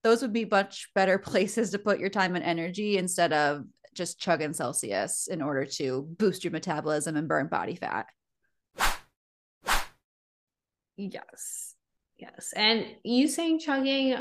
those 0.02 0.22
would 0.22 0.32
be 0.32 0.44
much 0.44 0.88
better 0.94 1.18
places 1.30 1.70
to 1.70 1.78
put 1.78 1.98
your 1.98 2.10
time 2.10 2.36
and 2.36 2.44
energy 2.44 2.98
instead 2.98 3.32
of 3.32 3.64
just 3.94 4.20
chugging 4.20 4.52
Celsius 4.52 5.26
in 5.26 5.42
order 5.42 5.64
to 5.64 6.06
boost 6.18 6.44
your 6.44 6.52
metabolism 6.52 7.16
and 7.16 7.28
burn 7.28 7.48
body 7.48 7.74
fat. 7.74 8.06
Yes. 10.96 11.74
Yes. 12.18 12.52
And 12.54 12.86
you 13.02 13.26
saying 13.26 13.60
chugging 13.60 14.16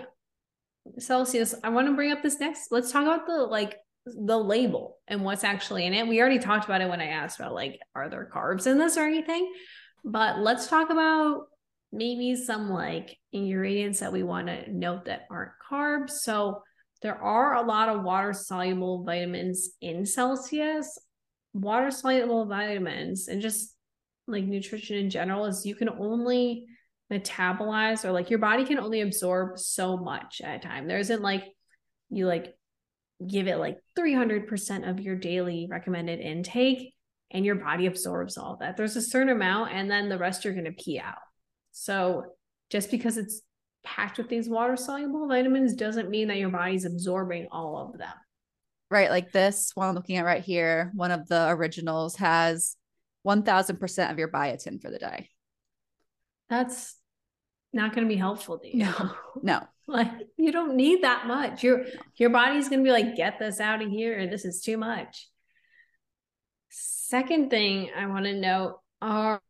Celsius, 0.97 1.53
I 1.63 1.69
want 1.69 1.87
to 1.87 1.93
bring 1.93 2.11
up 2.11 2.23
this 2.23 2.39
next. 2.39 2.71
Let's 2.71 2.91
talk 2.91 3.03
about 3.03 3.27
the 3.27 3.43
like 3.43 3.77
the 4.05 4.37
label 4.37 4.97
and 5.07 5.23
what's 5.23 5.43
actually 5.43 5.85
in 5.85 5.93
it. 5.93 6.07
We 6.07 6.19
already 6.19 6.39
talked 6.39 6.65
about 6.65 6.81
it 6.81 6.89
when 6.89 7.01
I 7.01 7.07
asked 7.07 7.39
about 7.39 7.53
like, 7.53 7.79
are 7.93 8.09
there 8.09 8.29
carbs 8.33 8.65
in 8.65 8.77
this 8.77 8.97
or 8.97 9.03
anything? 9.03 9.51
But 10.03 10.39
let's 10.39 10.67
talk 10.67 10.89
about 10.89 11.47
maybe 11.91 12.35
some 12.35 12.69
like 12.69 13.17
ingredients 13.31 13.99
that 13.99 14.13
we 14.13 14.23
want 14.23 14.47
to 14.47 14.71
note 14.71 15.05
that 15.05 15.25
aren't 15.31 15.51
carbs. 15.69 16.11
So 16.11 16.61
there 17.01 17.15
are 17.15 17.55
a 17.55 17.65
lot 17.65 17.89
of 17.89 18.03
water 18.03 18.33
soluble 18.33 19.03
vitamins 19.03 19.71
in 19.81 20.05
Celsius. 20.05 20.97
Water 21.53 21.91
soluble 21.91 22.45
vitamins 22.45 23.27
and 23.27 23.41
just 23.41 23.75
like 24.27 24.43
nutrition 24.43 24.97
in 24.97 25.09
general 25.09 25.45
is 25.45 25.65
you 25.65 25.75
can 25.75 25.89
only 25.89 26.65
metabolize 27.11 28.05
or 28.05 28.11
like 28.11 28.29
your 28.29 28.39
body 28.39 28.65
can 28.65 28.79
only 28.79 29.01
absorb 29.01 29.57
so 29.57 29.97
much 29.97 30.41
at 30.43 30.57
a 30.57 30.67
time. 30.67 30.87
There 30.87 30.99
isn't 30.99 31.21
like 31.21 31.43
you 32.09 32.27
like 32.27 32.53
give 33.25 33.47
it 33.47 33.57
like 33.57 33.77
300% 33.97 34.89
of 34.89 34.99
your 34.99 35.15
daily 35.15 35.67
recommended 35.69 36.19
intake 36.19 36.93
and 37.31 37.45
your 37.45 37.55
body 37.55 37.85
absorbs 37.85 38.37
all 38.37 38.57
that. 38.61 38.77
There's 38.77 38.95
a 38.95 39.01
certain 39.01 39.29
amount 39.29 39.73
and 39.73 39.89
then 39.89 40.09
the 40.09 40.17
rest 40.17 40.45
you're 40.45 40.53
going 40.53 40.65
to 40.65 40.71
pee 40.71 40.99
out. 40.99 41.17
So 41.71 42.25
just 42.69 42.91
because 42.91 43.17
it's 43.17 43.41
packed 43.83 44.17
with 44.17 44.29
these 44.29 44.49
water 44.49 44.75
soluble 44.75 45.27
vitamins 45.27 45.73
doesn't 45.73 46.09
mean 46.09 46.27
that 46.27 46.37
your 46.37 46.49
body's 46.49 46.85
absorbing 46.85 47.47
all 47.51 47.77
of 47.77 47.97
them. 47.97 48.13
Right. 48.91 49.09
Like 49.09 49.31
this 49.31 49.71
one 49.75 49.89
I'm 49.89 49.95
looking 49.95 50.17
at 50.17 50.25
right 50.25 50.43
here, 50.43 50.91
one 50.95 51.11
of 51.11 51.27
the 51.27 51.49
originals 51.49 52.15
has 52.17 52.75
1000% 53.27 54.11
of 54.11 54.17
your 54.19 54.29
biotin 54.29 54.81
for 54.81 54.89
the 54.89 54.99
day. 54.99 55.29
That's 56.49 56.95
not 57.71 57.93
going 57.93 58.07
to 58.07 58.13
be 58.13 58.19
helpful 58.19 58.57
to 58.59 58.67
you. 58.67 58.85
No. 58.85 59.11
No. 59.41 59.67
like 59.87 60.11
you 60.37 60.51
don't 60.51 60.75
need 60.75 61.03
that 61.03 61.27
much. 61.27 61.63
Your 61.63 61.85
your 62.15 62.29
body's 62.29 62.69
going 62.69 62.79
to 62.79 62.83
be 62.83 62.91
like 62.91 63.15
get 63.15 63.39
this 63.39 63.59
out 63.59 63.81
of 63.81 63.89
here 63.89 64.27
this 64.27 64.45
is 64.45 64.61
too 64.61 64.77
much. 64.77 65.27
Second 66.69 67.49
thing 67.49 67.89
I 67.95 68.05
want 68.05 68.25
to 68.25 68.33
note 68.33 68.79
are 69.01 69.41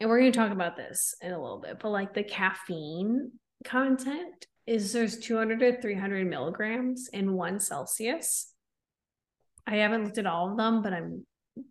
and 0.00 0.10
we're 0.10 0.20
going 0.20 0.32
to 0.32 0.38
talk 0.38 0.52
about 0.52 0.76
this 0.76 1.14
in 1.22 1.32
a 1.32 1.40
little 1.40 1.60
bit, 1.60 1.78
but 1.80 1.90
like 1.90 2.14
the 2.14 2.24
caffeine 2.24 3.32
content 3.64 4.46
is 4.66 4.92
there's 4.92 5.18
200 5.18 5.60
to 5.60 5.80
300 5.80 6.26
milligrams 6.26 7.08
in 7.08 7.32
one 7.32 7.60
Celsius. 7.60 8.52
I 9.66 9.76
haven't 9.76 10.04
looked 10.04 10.18
at 10.18 10.26
all 10.26 10.50
of 10.50 10.56
them, 10.56 10.82
but 10.82 10.92
I'm 10.92 11.26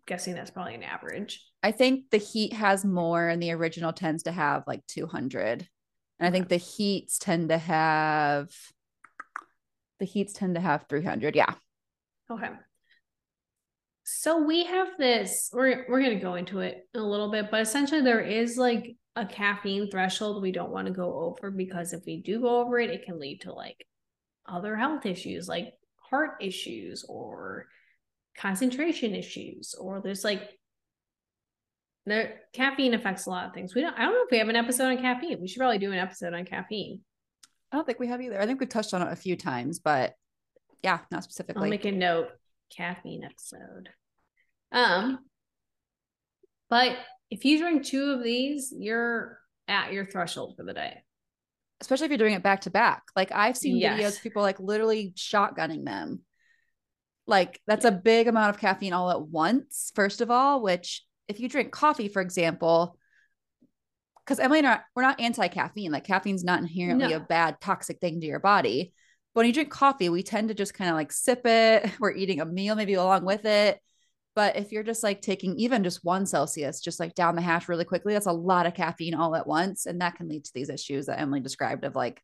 guessing 0.06 0.34
that's 0.34 0.50
probably 0.50 0.74
an 0.74 0.82
average. 0.82 1.44
I 1.62 1.72
think 1.72 2.10
the 2.10 2.18
heat 2.18 2.52
has 2.52 2.84
more, 2.84 3.28
and 3.28 3.42
the 3.42 3.52
original 3.52 3.92
tends 3.92 4.24
to 4.24 4.32
have 4.32 4.64
like 4.66 4.86
200. 4.86 5.68
And 6.18 6.28
I 6.28 6.30
think 6.30 6.48
the 6.48 6.56
heats 6.56 7.18
tend 7.18 7.48
to 7.50 7.58
have 7.58 8.50
the 10.00 10.04
heats 10.04 10.32
tend 10.32 10.54
to 10.54 10.60
have 10.60 10.86
300. 10.88 11.36
Yeah. 11.36 11.54
Okay. 12.30 12.50
So 14.04 14.44
we 14.44 14.64
have 14.64 14.88
this, 14.98 15.50
we're 15.52 15.86
we're 15.88 16.02
gonna 16.02 16.20
go 16.20 16.34
into 16.34 16.60
it 16.60 16.86
in 16.94 17.00
a 17.00 17.08
little 17.08 17.30
bit, 17.30 17.50
but 17.50 17.62
essentially 17.62 18.02
there 18.02 18.20
is 18.20 18.56
like 18.56 18.96
a 19.16 19.24
caffeine 19.24 19.90
threshold 19.90 20.42
we 20.42 20.52
don't 20.52 20.70
want 20.70 20.86
to 20.86 20.92
go 20.92 21.20
over 21.20 21.50
because 21.50 21.92
if 21.92 22.04
we 22.04 22.20
do 22.20 22.40
go 22.40 22.60
over 22.60 22.78
it, 22.78 22.90
it 22.90 23.04
can 23.04 23.18
lead 23.18 23.40
to 23.42 23.52
like 23.52 23.86
other 24.46 24.76
health 24.76 25.06
issues 25.06 25.48
like 25.48 25.72
heart 25.96 26.36
issues 26.40 27.04
or 27.08 27.66
concentration 28.36 29.14
issues, 29.14 29.74
or 29.74 30.00
there's 30.00 30.24
like 30.24 30.50
there 32.06 32.40
caffeine 32.52 32.94
affects 32.94 33.26
a 33.26 33.30
lot 33.30 33.46
of 33.46 33.54
things. 33.54 33.74
We 33.74 33.80
don't 33.80 33.94
I 33.98 34.02
don't 34.02 34.12
know 34.12 34.24
if 34.24 34.30
we 34.30 34.38
have 34.38 34.48
an 34.48 34.56
episode 34.56 34.88
on 34.88 34.98
caffeine. 34.98 35.40
We 35.40 35.48
should 35.48 35.58
probably 35.58 35.78
do 35.78 35.92
an 35.92 35.98
episode 35.98 36.34
on 36.34 36.44
caffeine. 36.44 37.00
I 37.72 37.76
don't 37.76 37.86
think 37.86 37.98
we 37.98 38.08
have 38.08 38.20
either. 38.20 38.40
I 38.40 38.46
think 38.46 38.60
we've 38.60 38.68
touched 38.68 38.94
on 38.94 39.02
it 39.02 39.12
a 39.12 39.16
few 39.16 39.36
times, 39.36 39.78
but 39.78 40.14
yeah, 40.82 41.00
not 41.10 41.24
specifically. 41.24 41.64
I'll 41.64 41.70
make 41.70 41.86
a 41.86 41.92
note 41.92 42.28
caffeine 42.70 43.24
episode. 43.24 43.88
Um, 44.72 45.20
but 46.70 46.96
if 47.30 47.44
you 47.44 47.58
drink 47.58 47.84
two 47.84 48.12
of 48.12 48.22
these, 48.22 48.72
you're 48.76 49.38
at 49.68 49.92
your 49.92 50.04
threshold 50.04 50.54
for 50.56 50.64
the 50.64 50.74
day. 50.74 51.02
Especially 51.80 52.06
if 52.06 52.10
you're 52.10 52.18
doing 52.18 52.34
it 52.34 52.42
back 52.42 52.62
to 52.62 52.70
back. 52.70 53.02
Like 53.16 53.32
I've 53.32 53.56
seen 53.56 53.76
yes. 53.76 53.98
videos 53.98 54.22
people 54.22 54.42
like 54.42 54.60
literally 54.60 55.12
shotgunning 55.16 55.84
them. 55.84 56.20
Like 57.26 57.60
that's 57.66 57.84
a 57.84 57.92
big 57.92 58.28
amount 58.28 58.50
of 58.50 58.60
caffeine 58.60 58.92
all 58.92 59.10
at 59.10 59.22
once, 59.22 59.92
first 59.94 60.20
of 60.20 60.30
all, 60.30 60.62
which 60.62 61.02
if 61.28 61.40
you 61.40 61.48
drink 61.48 61.72
coffee, 61.72 62.08
for 62.08 62.20
example, 62.20 62.98
because 64.24 64.38
Emily 64.38 64.60
and 64.60 64.68
I, 64.68 64.80
we're 64.94 65.02
not 65.02 65.20
anti-caffeine. 65.20 65.92
Like 65.92 66.04
caffeine's 66.04 66.44
not 66.44 66.60
inherently 66.60 67.08
no. 67.08 67.16
a 67.16 67.20
bad 67.20 67.60
toxic 67.60 68.00
thing 68.00 68.20
to 68.20 68.26
your 68.26 68.40
body 68.40 68.92
when 69.34 69.46
you 69.46 69.52
drink 69.52 69.70
coffee, 69.70 70.08
we 70.08 70.22
tend 70.22 70.48
to 70.48 70.54
just 70.54 70.74
kind 70.74 70.88
of 70.88 70.96
like 70.96 71.12
sip 71.12 71.42
it. 71.44 71.90
We're 72.00 72.14
eating 72.14 72.40
a 72.40 72.46
meal 72.46 72.74
maybe 72.74 72.94
along 72.94 73.24
with 73.24 73.44
it. 73.44 73.78
But 74.34 74.56
if 74.56 74.72
you're 74.72 74.82
just 74.82 75.02
like 75.02 75.20
taking 75.20 75.56
even 75.56 75.84
just 75.84 76.04
one 76.04 76.26
Celsius, 76.26 76.80
just 76.80 76.98
like 76.98 77.14
down 77.14 77.36
the 77.36 77.42
hatch 77.42 77.68
really 77.68 77.84
quickly, 77.84 78.14
that's 78.14 78.26
a 78.26 78.32
lot 78.32 78.66
of 78.66 78.74
caffeine 78.74 79.14
all 79.14 79.36
at 79.36 79.46
once. 79.46 79.86
And 79.86 80.00
that 80.00 80.16
can 80.16 80.28
lead 80.28 80.44
to 80.44 80.54
these 80.54 80.70
issues 80.70 81.06
that 81.06 81.20
Emily 81.20 81.40
described 81.40 81.84
of 81.84 81.94
like 81.94 82.20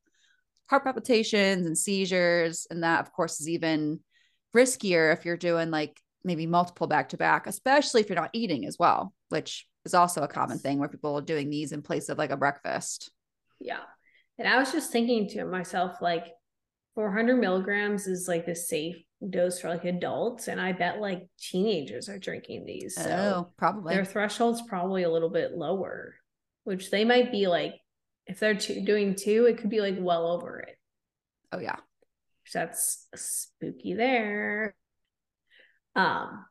heart 0.68 0.82
palpitations 0.84 1.66
and 1.66 1.78
seizures. 1.78 2.66
And 2.70 2.82
that, 2.82 3.00
of 3.00 3.12
course, 3.12 3.40
is 3.40 3.48
even 3.48 4.00
riskier 4.56 5.12
if 5.12 5.24
you're 5.24 5.36
doing 5.36 5.70
like 5.70 6.00
maybe 6.24 6.46
multiple 6.46 6.88
back 6.88 7.10
to 7.10 7.16
back, 7.16 7.46
especially 7.46 8.00
if 8.00 8.08
you're 8.08 8.20
not 8.20 8.30
eating 8.32 8.66
as 8.66 8.76
well, 8.78 9.12
which 9.28 9.68
is 9.84 9.94
also 9.94 10.22
a 10.22 10.28
common 10.28 10.58
thing 10.58 10.78
where 10.78 10.88
people 10.88 11.16
are 11.16 11.22
doing 11.22 11.48
these 11.48 11.72
in 11.72 11.82
place 11.82 12.08
of 12.08 12.18
like 12.18 12.30
a 12.30 12.36
breakfast. 12.36 13.10
Yeah. 13.60 13.80
And 14.38 14.48
I 14.48 14.58
was 14.58 14.72
just 14.72 14.90
thinking 14.90 15.28
to 15.30 15.44
myself, 15.44 16.00
like, 16.00 16.26
400 17.00 17.36
milligrams 17.36 18.06
is 18.06 18.28
like 18.28 18.46
a 18.46 18.54
safe 18.54 18.96
dose 19.30 19.60
for 19.60 19.68
like 19.68 19.84
adults 19.84 20.48
and 20.48 20.60
i 20.60 20.72
bet 20.72 21.00
like 21.00 21.28
teenagers 21.38 22.08
are 22.08 22.18
drinking 22.18 22.64
these 22.64 22.94
so 22.94 23.10
oh, 23.46 23.52
probably. 23.56 23.94
their 23.94 24.04
threshold's 24.04 24.62
probably 24.62 25.02
a 25.02 25.10
little 25.10 25.30
bit 25.30 25.52
lower 25.52 26.14
which 26.64 26.90
they 26.90 27.04
might 27.04 27.32
be 27.32 27.46
like 27.46 27.74
if 28.26 28.38
they're 28.38 28.54
two, 28.54 28.84
doing 28.84 29.14
two 29.14 29.46
it 29.46 29.58
could 29.58 29.70
be 29.70 29.80
like 29.80 29.96
well 29.98 30.30
over 30.30 30.60
it. 30.60 30.76
Oh 31.52 31.58
yeah. 31.58 31.76
So 32.46 32.60
that's 32.60 33.08
spooky 33.16 33.94
there. 33.94 34.74
Um 35.96 36.44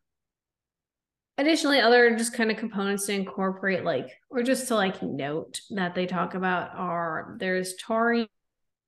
additionally, 1.37 1.79
other 1.79 2.17
just 2.17 2.33
kind 2.33 2.51
of 2.51 2.57
components 2.57 3.05
to 3.05 3.13
incorporate, 3.13 3.85
like, 3.85 4.09
or 4.29 4.43
just 4.43 4.67
to 4.67 4.75
like 4.75 5.01
note 5.01 5.61
that 5.69 5.95
they 5.95 6.05
talk 6.05 6.35
about 6.35 6.71
are 6.75 7.35
there's 7.39 7.75
taurine, 7.75 8.27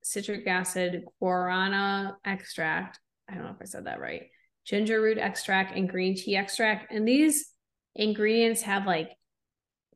citric 0.03 0.47
acid, 0.47 1.03
guarana 1.21 2.15
extract. 2.25 2.99
I 3.29 3.35
don't 3.35 3.43
know 3.43 3.51
if 3.51 3.61
I 3.61 3.65
said 3.65 3.85
that 3.85 3.99
right. 3.99 4.23
Ginger 4.65 5.01
root 5.01 5.17
extract 5.17 5.75
and 5.75 5.89
green 5.89 6.15
tea 6.15 6.35
extract. 6.35 6.91
And 6.91 7.07
these 7.07 7.51
ingredients 7.95 8.61
have 8.63 8.85
like 8.85 9.11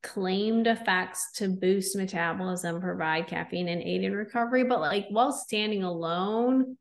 claimed 0.02 0.68
effects 0.68 1.32
to 1.36 1.50
boost 1.50 1.96
metabolism, 1.96 2.82
provide 2.82 3.28
caffeine, 3.28 3.68
and 3.68 3.82
aid 3.82 4.04
in 4.04 4.14
recovery. 4.14 4.64
But 4.64 4.80
like 4.80 5.08
while 5.10 5.32
standing 5.32 5.84
alone, 5.84 6.78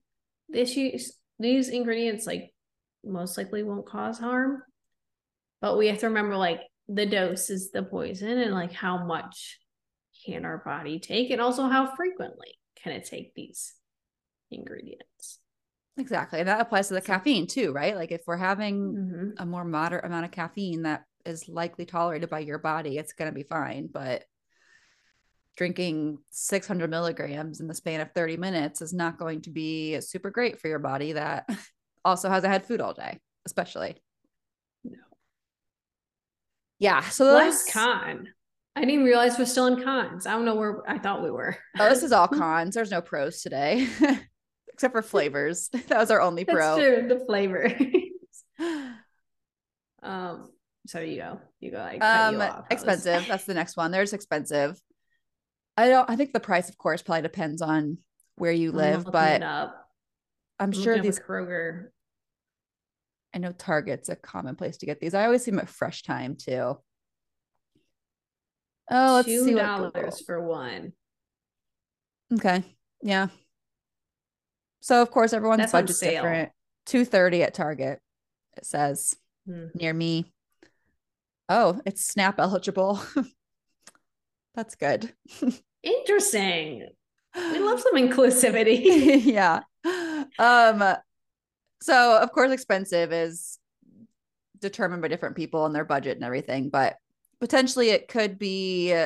this 0.49 0.77
these 1.39 1.69
ingredients 1.69 2.27
like 2.27 2.53
most 3.05 3.37
likely 3.37 3.63
won't 3.63 3.87
cause 3.87 4.19
harm. 4.19 4.63
But 5.61 5.79
we 5.79 5.89
have 5.89 5.99
to 6.01 6.09
remember 6.09 6.37
like 6.37 6.61
the 6.89 7.07
dose 7.07 7.51
is 7.51 7.71
the 7.71 7.83
poison 7.83 8.39
and 8.39 8.53
like 8.53 8.73
how 8.73 9.05
much 9.05 9.59
can 10.27 10.45
our 10.45 10.59
body 10.59 10.99
take 10.99 11.31
and 11.31 11.41
also 11.41 11.69
how 11.69 11.95
frequently 11.97 12.55
can 12.83 12.93
it 12.93 13.05
take 13.05 13.35
these 13.35 13.75
ingredients. 14.51 15.41
Exactly. 15.97 16.41
And 16.41 16.49
that 16.49 16.61
applies 16.61 16.89
to 16.89 16.95
the 16.95 17.01
caffeine 17.01 17.47
too, 17.47 17.73
right? 17.73 17.95
Like 17.95 18.11
if 18.11 18.23
we're 18.27 18.37
having 18.37 18.95
mm-hmm. 18.95 19.29
a 19.39 19.47
more 19.47 19.65
moderate 19.65 20.05
amount 20.05 20.25
of 20.25 20.33
caffeine 20.33 20.83
that 20.83 21.05
is 21.25 21.49
likely 21.49 21.85
tolerated 21.85 22.29
by 22.29 22.41
your 22.41 22.59
body, 22.59 22.99
it's 22.99 23.13
going 23.13 23.31
to 23.31 23.35
be 23.35 23.45
fine. 23.45 23.89
But 23.93 24.25
drinking 25.57 26.19
600 26.31 26.91
milligrams 26.91 27.61
in 27.61 27.69
the 27.69 27.75
span 27.75 28.01
of 28.01 28.11
30 28.13 28.37
minutes 28.37 28.83
is 28.83 28.93
not 28.93 29.19
going 29.19 29.43
to 29.43 29.51
be 29.51 30.01
super 30.01 30.31
great 30.31 30.61
for 30.61 30.67
your 30.67 30.81
body 30.81 31.13
that 31.13 31.49
also 32.05 32.29
hasn't 32.29 32.53
had 32.53 32.67
food 32.67 32.81
all 32.81 32.93
day, 32.93 33.21
especially. 33.47 34.03
No. 34.83 34.99
Yeah. 36.81 37.03
So 37.03 37.25
those... 37.25 37.35
last 37.35 37.73
con. 37.73 38.29
I 38.77 38.81
didn't 38.81 38.95
even 38.95 39.07
realize 39.07 39.39
we're 39.39 39.45
still 39.45 39.67
in 39.67 39.83
cons. 39.83 40.27
I 40.27 40.33
don't 40.33 40.45
know 40.45 40.57
where 40.57 40.83
I 40.89 40.99
thought 40.99 41.23
we 41.23 41.31
were. 41.31 41.57
oh, 41.79 41.89
this 41.89 42.03
is 42.03 42.13
all 42.13 42.29
cons. 42.29 42.75
There's 42.75 42.91
no 42.91 43.01
pros 43.01 43.41
today. 43.41 43.89
Except 44.73 44.93
for 44.93 45.03
flavors. 45.03 45.69
that 45.89 45.99
was 45.99 46.11
our 46.11 46.21
only 46.21 46.43
That's 46.43 46.57
pro. 46.57 46.77
True, 46.77 47.09
the 47.09 47.25
flavor. 47.25 47.73
um, 50.03 50.51
so 50.87 50.99
you 51.01 51.17
go. 51.17 51.41
You 51.61 51.71
go 51.71 51.79
like 51.79 52.03
um 52.03 52.43
expensive. 52.71 53.27
That's 53.29 53.45
the 53.45 53.55
next 53.55 53.77
one. 53.77 53.93
There's 53.93 54.13
expensive. 54.13 54.81
I 55.77 55.89
don't 55.89 56.11
I 56.11 56.17
think 56.17 56.33
the 56.33 56.41
price, 56.41 56.69
of 56.69 56.77
course, 56.77 57.03
probably 57.03 57.23
depends 57.23 57.63
on 57.63 57.99
where 58.37 58.53
you 58.53 58.73
live, 58.73 59.05
but 59.05 59.43
I'm, 59.43 59.71
I'm 60.59 60.73
sure 60.73 61.01
these 61.01 61.21
Kroger. 61.21 61.87
I 63.33 63.39
know 63.39 63.53
Target's 63.53 64.09
a 64.09 64.17
common 64.17 64.57
place 64.57 64.79
to 64.79 64.87
get 64.87 65.01
these. 65.01 65.15
I 65.15 65.25
always 65.25 65.45
see 65.45 65.51
them 65.51 65.61
at 65.61 65.69
Fresh 65.69 66.03
Thyme 66.03 66.37
too. 66.37 66.77
Oh, 68.91 69.15
let's 69.15 69.29
Two 69.29 69.45
see 69.45 69.55
dollars 69.55 70.21
for 70.21 70.41
one. 70.41 70.93
Okay. 72.33 72.63
Yeah. 73.03 73.29
So 74.81 75.01
of 75.01 75.11
course 75.11 75.33
everyone's 75.33 75.61
That's 75.61 75.73
budget's 75.73 76.01
different. 76.01 76.51
230 76.87 77.43
at 77.43 77.55
Target. 77.55 78.01
It 78.57 78.67
says 78.67 79.15
hmm. 79.47 79.67
near 79.75 79.95
me. 79.95 80.33
Oh, 81.49 81.81
it's 81.87 82.05
SNAP 82.05 82.39
eligible. 82.39 83.01
That's 84.55 84.75
good. 84.75 85.13
Interesting. 85.83 86.89
We 87.35 87.59
love 87.59 87.81
some 87.93 87.97
inclusivity. 87.97 89.25
yeah. 89.25 89.61
Um 90.39 90.97
so 91.81 92.19
of 92.19 92.33
course 92.33 92.53
expensive 92.53 93.13
is 93.13 93.59
determined 94.61 95.03
by 95.03 95.09
different 95.09 95.37
people 95.37 95.67
and 95.67 95.75
their 95.75 95.85
budget 95.85 96.17
and 96.17 96.25
everything, 96.25 96.71
but 96.71 96.97
potentially 97.45 97.91
it 97.91 98.09
could 98.09 98.39
be 98.39 98.99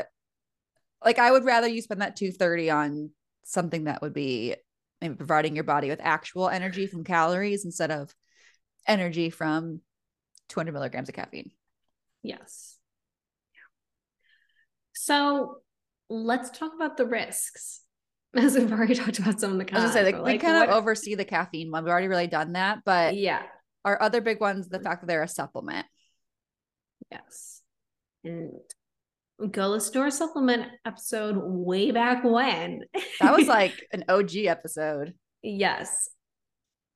like 1.05 1.19
I 1.19 1.29
would 1.29 1.45
rather 1.45 1.67
you 1.67 1.83
spend 1.83 2.03
that 2.03 2.15
230 2.15 2.71
on 2.71 3.11
something 3.43 3.85
that 3.85 4.01
would 4.01 4.15
be 4.15 4.55
maybe 5.01 5.17
providing 5.17 5.57
your 5.57 5.65
body 5.65 5.89
with 5.89 5.99
actual 6.01 6.49
energy 6.49 6.87
from 6.87 7.03
calories 7.03 7.65
instead 7.65 7.91
of 7.91 8.15
energy 8.87 9.29
from 9.29 9.81
200 10.51 10.71
milligrams 10.71 11.09
of 11.09 11.17
caffeine. 11.17 11.51
Yes. 12.23 12.77
So 14.93 15.57
let's 16.09 16.57
talk 16.57 16.75
about 16.77 16.97
the 16.97 17.07
risks. 17.07 17.81
As 18.37 18.57
we've 18.57 18.71
already 18.71 18.95
talked 18.95 19.19
about 19.19 19.41
some 19.41 19.51
of 19.51 19.59
the 19.59 19.65
cons. 19.65 19.81
I 19.81 19.85
was 19.87 19.93
say, 19.95 20.05
like, 20.05 20.25
we 20.25 20.39
kind 20.39 20.59
what... 20.59 20.69
of 20.69 20.77
oversee 20.77 21.17
the 21.17 21.25
caffeine 21.25 21.73
one. 21.73 21.83
We've 21.83 21.91
already 21.91 22.07
really 22.07 22.29
done 22.29 22.53
that, 22.53 22.81
but 22.85 23.17
yeah, 23.17 23.43
our 23.85 24.01
other 24.01 24.21
big 24.21 24.41
ones, 24.41 24.69
the 24.69 24.79
fact 24.79 25.03
that 25.03 25.09
they're 25.09 25.25
a 25.25 25.29
supplement. 25.29 25.87
Yes. 27.11 27.63
And 28.25 28.53
go 29.51 29.69
listen 29.69 29.93
to 29.95 30.01
our 30.01 30.11
supplement 30.11 30.67
episode 30.85 31.37
way 31.39 31.91
back 31.91 32.25
when. 32.25 32.83
that 33.21 33.37
was 33.37 33.47
like 33.47 33.75
an 33.93 34.05
OG 34.09 34.37
episode. 34.47 35.15
Yes. 35.43 36.09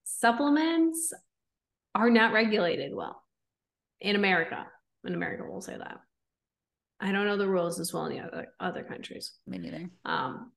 Supplements 0.05 1.13
are 1.95 2.11
not 2.11 2.33
regulated 2.33 2.95
well 2.95 3.23
in 4.01 4.17
America. 4.17 4.67
In 5.05 5.15
America, 5.15 5.45
we'll 5.47 5.61
say 5.61 5.77
that. 5.77 5.99
I 7.01 7.11
don't 7.11 7.27
know 7.27 7.37
the 7.37 7.49
rules 7.49 7.81
as 7.81 7.93
well 7.93 8.07
in 8.07 8.17
the 8.17 8.23
other 8.23 8.47
other 8.61 8.85
countries. 8.85 9.33
Me 9.47 9.59
neither. 9.59 9.91
Um, 10.05 10.53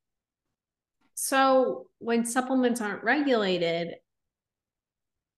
so 1.16 1.88
when 1.98 2.26
supplements 2.26 2.82
aren't 2.82 3.04
regulated, 3.04 3.96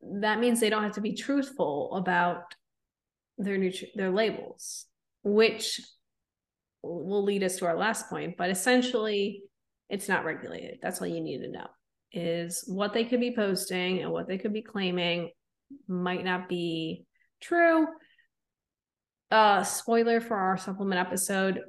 that 0.02 0.40
means 0.40 0.60
they 0.60 0.70
don't 0.70 0.84
have 0.84 0.96
to 0.96 1.02
be 1.02 1.14
truthful 1.14 1.96
about 1.96 2.44
their 3.38 3.58
nutri- 3.58 3.94
their 3.96 4.12
labels, 4.12 4.86
which 5.28 5.82
will 6.84 7.24
lead 7.24 7.44
us 7.44 7.58
to 7.58 7.66
our 7.66 7.78
last 7.78 8.10
point. 8.10 8.36
But 8.38 8.50
essentially, 8.50 9.44
it's 9.90 10.10
not 10.10 10.26
regulated. 10.26 10.80
That's 10.82 11.02
all 11.02 11.08
you 11.08 11.22
need 11.22 11.40
to 11.40 11.52
know 11.52 11.68
is 12.14 12.64
what 12.68 12.94
they 12.94 13.04
could 13.04 13.20
be 13.20 13.36
posting 13.36 14.02
and 14.02 14.12
what 14.12 14.28
they 14.28 14.38
could 14.38 14.54
be 14.54 14.62
claiming 14.62 15.30
might 15.88 16.24
not 16.24 16.48
be 16.48 17.06
true 17.42 17.86
uh 19.32 19.62
spoiler 19.62 20.22
for 20.22 20.38
our 20.38 20.58
supplement 20.58 21.00
episode 21.00 21.60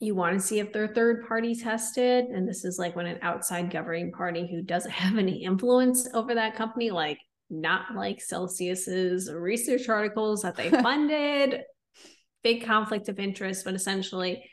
you 0.00 0.14
want 0.14 0.34
to 0.34 0.44
see 0.44 0.58
if 0.58 0.72
they're 0.72 0.88
third 0.88 1.26
party 1.26 1.54
tested 1.54 2.24
and 2.24 2.48
this 2.48 2.64
is 2.64 2.78
like 2.78 2.96
when 2.96 3.06
an 3.06 3.18
outside 3.22 3.70
governing 3.70 4.10
party 4.10 4.48
who 4.50 4.62
doesn't 4.62 4.90
have 5.02 5.16
any 5.16 5.44
influence 5.44 6.08
over 6.12 6.34
that 6.34 6.56
company 6.56 6.90
like 6.90 7.18
not 7.48 7.94
like 7.94 8.20
celsius's 8.20 9.32
research 9.32 9.88
articles 9.88 10.42
that 10.42 10.56
they 10.56 10.70
funded 10.82 11.60
big 12.42 12.64
conflict 12.64 13.08
of 13.08 13.18
interest 13.18 13.64
but 13.64 13.74
essentially 13.74 14.44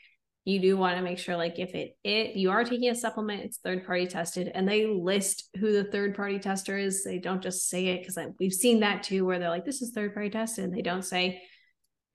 you 0.46 0.60
do 0.60 0.76
want 0.76 0.98
to 0.98 1.04
make 1.04 1.20
sure 1.20 1.38
like 1.38 1.58
if 1.60 1.74
it 1.74 1.96
it 2.04 2.36
you 2.36 2.52
are 2.52 2.64
taking 2.64 2.90
a 2.90 2.96
supplement 2.96 3.44
it's 3.44 3.60
third 3.60 3.86
party 3.86 4.06
tested 4.08 4.52
and 4.54 4.68
they 4.68 4.86
list 4.86 5.50
who 5.60 5.72
the 5.72 5.86
third 5.86 6.16
party 6.16 6.40
tester 6.40 6.78
is 6.78 7.04
they 7.04 7.20
don't 7.20 7.42
just 7.42 7.70
say 7.70 7.88
it 7.88 8.00
because 8.00 8.18
we've 8.40 8.54
seen 8.54 8.82
that 8.82 9.04
too 9.04 9.26
where 9.26 9.40
they're 9.40 9.50
like 9.50 9.66
this 9.66 9.82
is 9.82 9.92
third 9.92 10.14
party 10.14 10.30
tested 10.30 10.66
and 10.66 10.74
they 10.74 10.82
don't 10.82 11.06
say 11.06 11.42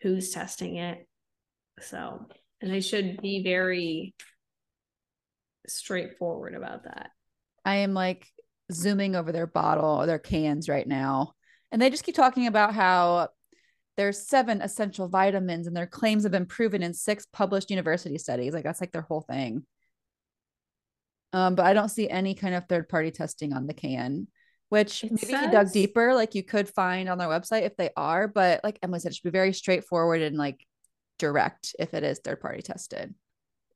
who's 0.00 0.30
testing 0.30 0.76
it. 0.76 1.06
So, 1.80 2.26
and 2.60 2.72
they 2.72 2.80
should 2.80 3.20
be 3.20 3.42
very 3.42 4.14
straightforward 5.66 6.54
about 6.54 6.84
that. 6.84 7.10
I 7.64 7.76
am 7.76 7.94
like 7.94 8.26
zooming 8.72 9.16
over 9.16 9.32
their 9.32 9.46
bottle 9.46 10.00
or 10.00 10.06
their 10.06 10.18
cans 10.18 10.68
right 10.68 10.86
now. 10.86 11.34
And 11.70 11.80
they 11.80 11.90
just 11.90 12.04
keep 12.04 12.14
talking 12.14 12.46
about 12.46 12.74
how 12.74 13.28
there's 13.98 14.26
seven 14.26 14.62
essential 14.62 15.08
vitamins 15.08 15.66
and 15.66 15.76
their 15.76 15.86
claims 15.86 16.22
have 16.22 16.32
been 16.32 16.46
proven 16.46 16.82
in 16.82 16.94
six 16.94 17.26
published 17.26 17.68
university 17.68 18.16
studies. 18.16 18.54
Like 18.54 18.64
that's 18.64 18.80
like 18.80 18.92
their 18.92 19.02
whole 19.02 19.20
thing. 19.20 19.66
Um, 21.34 21.54
but 21.54 21.66
I 21.66 21.74
don't 21.74 21.90
see 21.90 22.08
any 22.08 22.34
kind 22.34 22.54
of 22.54 22.64
third 22.66 22.88
party 22.88 23.10
testing 23.10 23.52
on 23.52 23.66
the 23.66 23.74
can 23.74 24.28
which 24.68 25.04
it 25.04 25.12
maybe 25.12 25.32
says... 25.32 25.42
you 25.42 25.50
dug 25.50 25.72
deeper, 25.72 26.14
like 26.14 26.34
you 26.34 26.42
could 26.42 26.68
find 26.68 27.08
on 27.08 27.18
their 27.18 27.28
website 27.28 27.62
if 27.62 27.76
they 27.76 27.90
are. 27.96 28.28
But 28.28 28.62
like 28.62 28.78
Emily 28.82 29.00
said, 29.00 29.12
it 29.12 29.16
should 29.16 29.24
be 29.24 29.30
very 29.30 29.52
straightforward 29.52 30.22
and 30.22 30.36
like 30.36 30.64
direct 31.18 31.74
if 31.78 31.94
it 31.94 32.04
is 32.04 32.18
third 32.18 32.40
party 32.40 32.62
tested. 32.62 33.14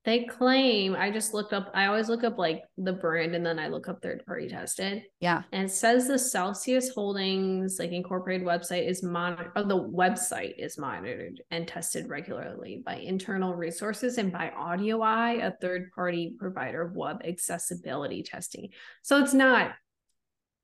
They 0.05 0.25
claim, 0.25 0.97
I 0.97 1.13
just 1.13 1.33
looked 1.33 1.53
up, 1.53 1.71
I 1.75 1.87
always 1.87 2.09
look 2.09 2.25
up 2.25 2.37
like 2.37 2.65
the 2.77 2.93
brand 2.93 3.37
and 3.37 3.47
then 3.47 3.61
I 3.61 3.69
look 3.69 3.89
up 3.89 4.03
third 4.03 4.27
party 4.27 4.49
tested. 4.49 5.05
Yeah. 5.21 5.43
And 5.53 5.67
it 5.67 5.73
says 5.73 6.09
the 6.09 6.19
Celsius 6.19 6.89
Holdings, 6.93 7.77
like 7.79 7.93
incorporated 7.93 8.45
website 8.45 8.89
is 8.89 9.05
monitored, 9.05 9.53
or 9.55 9.63
the 9.63 9.79
website 9.79 10.55
is 10.59 10.77
monitored 10.77 11.41
and 11.53 11.69
tested 11.69 12.09
regularly 12.09 12.83
by 12.85 12.97
internal 12.97 13.55
resources 13.55 14.19
and 14.19 14.33
by 14.33 14.51
AudioEye, 14.59 15.47
a 15.47 15.55
third 15.61 15.93
party 15.95 16.35
provider 16.37 16.83
of 16.83 16.97
web 16.97 17.23
accessibility 17.25 18.25
testing. 18.25 18.71
So 19.03 19.23
it's 19.23 19.35
not 19.35 19.73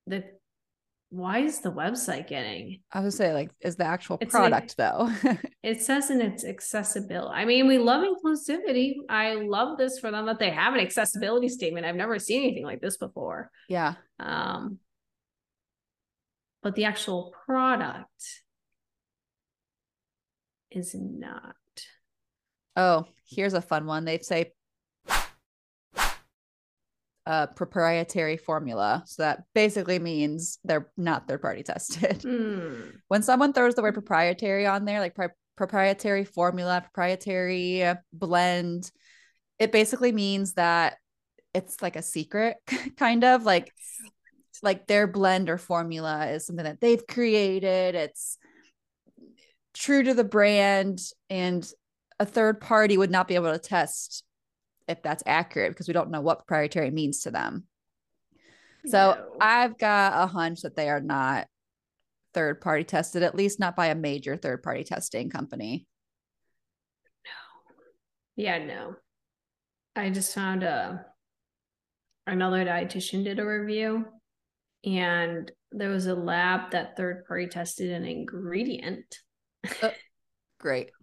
the 0.09 0.25
why 1.11 1.39
is 1.39 1.61
the 1.61 1.73
website 1.73 2.29
getting 2.29 2.81
i 2.93 3.01
was 3.01 3.17
say 3.17 3.33
like 3.33 3.51
is 3.61 3.77
the 3.77 3.85
actual 3.85 4.19
it's 4.21 4.31
product 4.31 4.75
like, 4.79 4.93
though? 5.23 5.39
It 5.63 5.83
says 5.83 6.11
in 6.11 6.21
its 6.21 6.45
accessibility 6.45 7.35
i 7.35 7.45
mean 7.45 7.67
we 7.67 7.79
love 7.79 8.05
inclusivity. 8.05 8.95
I 9.09 9.35
love 9.35 9.79
this 9.79 9.99
for 9.99 10.11
them 10.11 10.27
that 10.27 10.39
they 10.39 10.51
have 10.51 10.75
an 10.75 10.81
accessibility 10.81 11.49
statement. 11.49 11.85
I've 11.85 11.97
never 11.97 12.19
seen 12.19 12.43
anything 12.43 12.65
like 12.65 12.81
this 12.81 12.97
before. 12.97 13.51
Yeah. 13.69 13.95
Um 14.21 14.79
but 16.63 16.75
the 16.75 16.85
actual 16.85 17.33
product 17.47 18.43
is 20.71 20.95
not. 20.95 21.55
Oh, 22.77 23.07
here's 23.27 23.55
a 23.55 23.63
fun 23.63 23.87
one. 23.87 24.05
They 24.05 24.19
say 24.19 24.53
a 27.29 27.47
proprietary 27.47 28.39
formula. 28.39 29.03
So 29.07 29.23
that 29.23 29.43
basically 29.55 29.99
means 29.99 30.59
they're 30.65 30.91
not 30.97 31.29
third 31.29 31.43
party 31.43 31.63
tested. 31.63 32.23
Mm. 32.29 32.93
When 33.09 33.23
someone 33.23 33.53
throws 33.53 33.75
the 33.75 33.83
word 33.83 33.95
proprietary 33.95 34.67
on 34.67 34.85
there, 34.85 35.01
like 35.01 35.15
pri- 35.15 35.29
proprietary 35.57 36.25
formula, 36.25 36.81
proprietary 36.81 37.85
blend, 38.13 38.91
it 39.59 39.73
basically 39.73 40.13
means 40.13 40.55
that 40.55 40.97
it's 41.55 41.81
like 41.81 41.97
a 41.97 42.03
secret 42.03 42.57
kind 42.97 43.25
of 43.25 43.45
like 43.45 43.73
like 44.63 44.87
their 44.87 45.07
blend 45.07 45.49
or 45.49 45.59
formula 45.59 46.27
is 46.27 46.47
something 46.47 46.65
that 46.65 46.81
they've 46.81 47.07
created. 47.07 47.95
It's 47.95 48.39
true 49.75 50.03
to 50.03 50.15
the 50.15 50.25
brand 50.25 51.01
and 51.31 51.71
a 52.19 52.27
third 52.27 52.61
party 52.61 52.97
would 52.97 53.11
not 53.11 53.29
be 53.29 53.35
able 53.37 53.53
to 53.53 53.59
test 53.59 54.25
if 54.89 55.03
that's 55.03 55.23
accurate 55.27 55.71
because 55.71 55.87
we 55.87 55.95
don't 55.95 56.11
know 56.11 56.21
what 56.21 56.39
proprietary 56.39 56.91
means 56.91 57.21
to 57.21 57.31
them. 57.31 57.65
So 58.87 59.15
No. 59.17 59.37
I've 59.41 59.79
got 59.79 60.23
a 60.23 60.27
hunch 60.27 60.63
that 60.63 60.75
they 60.75 60.89
are 60.89 61.01
not 61.01 61.47
third 62.33 62.61
party 62.61 62.85
tested, 62.85 63.23
at 63.23 63.35
least 63.35 63.61
not 63.61 63.77
by 63.77 63.87
a 63.87 63.95
major 63.95 64.37
third 64.37 64.63
party 64.63 64.85
testing 64.85 65.31
company. 65.31 65.87
No. 67.25 67.75
Yeah, 68.37 68.65
no. 68.65 68.97
I 69.95 70.11
just 70.11 70.35
found 70.35 70.63
a 70.63 71.05
another 72.27 72.65
dietitian 72.65 73.25
did 73.25 73.39
a 73.39 73.47
review 73.47 74.05
and 74.85 75.51
there 75.73 75.89
was 75.89 76.07
a 76.07 76.15
lab 76.15 76.71
that 76.71 76.97
third 76.97 77.25
party 77.27 77.47
tested 77.47 77.91
an 77.91 78.05
ingredient. 78.05 79.19
Oh, 79.83 79.93
great. 80.59 80.91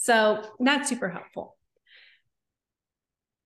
So 0.00 0.44
not 0.60 0.86
super 0.86 1.08
helpful. 1.08 1.57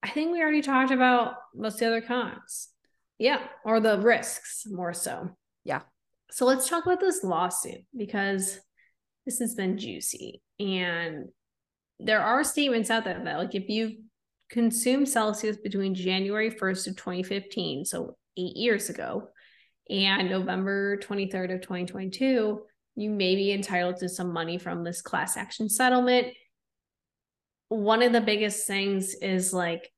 I 0.03 0.11
think 0.11 0.33
we 0.33 0.41
already 0.43 0.62
talked 0.62 0.91
about 0.91 1.35
most 1.55 1.75
of 1.75 1.81
the 1.81 1.87
other 1.87 2.01
cons. 2.01 2.69
Yeah, 3.19 3.41
or 3.65 3.79
the 3.81 4.01
risks 4.01 4.65
more 4.67 4.93
so. 4.93 5.31
Yeah. 5.65 5.83
So 6.31 6.45
let's 6.45 6.69
talk 6.69 6.87
about 6.87 7.01
this 7.01 7.23
lawsuit 7.23 7.85
because 7.97 8.59
this 9.27 9.38
has 9.38 9.55
been 9.55 9.79
juicy. 9.79 10.43
And 10.59 11.29
there 12.01 12.21
are 12.21 12.43
statements 12.43 12.91
out 12.91 13.05
there 13.05 13.23
that, 13.23 13.38
like, 13.38 13.55
if 13.55 13.69
you 13.69 13.99
consume 14.51 15.07
Celsius 15.07 15.57
between 15.57 15.95
January 15.95 16.51
1st 16.51 16.88
of 16.88 16.97
2015, 16.97 17.85
so 17.85 18.17
eight 18.37 18.57
years 18.57 18.91
ago, 18.91 19.29
and 19.88 20.31
November 20.31 20.97
23rd 20.99 21.55
of 21.55 21.61
2022, 21.61 22.62
you 22.97 23.11
may 23.11 23.37
be 23.37 23.53
entitled 23.53 23.97
to 23.99 24.09
some 24.09 24.33
money 24.33 24.59
from 24.59 24.85
this 24.85 25.01
class 25.01 25.37
action 25.37 25.69
settlement. 25.69 26.29
One 27.73 28.03
of 28.03 28.13
the 28.13 28.21
biggest 28.21 28.67
things 28.67 29.15
is 29.15 29.55
like 29.55 29.91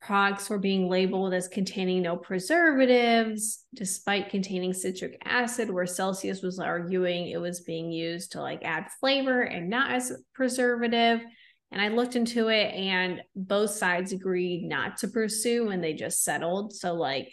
products 0.00 0.50
were 0.50 0.58
being 0.58 0.88
labeled 0.88 1.32
as 1.32 1.46
containing 1.46 2.02
no 2.02 2.16
preservatives 2.16 3.64
despite 3.74 4.28
containing 4.28 4.74
citric 4.74 5.22
acid 5.24 5.70
where 5.70 5.86
celsius 5.86 6.42
was 6.42 6.58
arguing 6.58 7.28
it 7.28 7.40
was 7.40 7.60
being 7.60 7.92
used 7.92 8.32
to 8.32 8.40
like 8.40 8.62
add 8.64 8.86
flavor 8.98 9.42
and 9.42 9.70
not 9.70 9.92
as 9.92 10.10
a 10.10 10.16
preservative. 10.34 11.20
And 11.70 11.80
i 11.80 11.88
looked 11.88 12.16
into 12.16 12.48
it 12.48 12.74
and 12.74 13.22
both 13.36 13.70
sides 13.70 14.12
agreed 14.12 14.64
not 14.64 14.96
to 14.98 15.08
pursue 15.08 15.68
and 15.68 15.82
they 15.82 15.94
just 15.94 16.24
settled. 16.24 16.72
So 16.74 16.94
like 16.94 17.32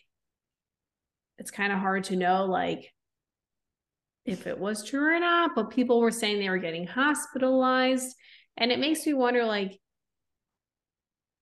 it's 1.39 1.49
kind 1.49 1.73
of 1.73 1.79
hard 1.79 2.03
to 2.05 2.15
know 2.15 2.45
like 2.45 2.93
if 4.23 4.45
it 4.45 4.59
was 4.59 4.85
true 4.85 5.15
or 5.15 5.19
not 5.19 5.55
but 5.55 5.71
people 5.71 5.99
were 5.99 6.11
saying 6.11 6.37
they 6.37 6.49
were 6.49 6.59
getting 6.59 6.85
hospitalized 6.85 8.15
and 8.57 8.71
it 8.71 8.79
makes 8.79 9.05
me 9.05 9.13
wonder 9.13 9.45
like 9.45 9.79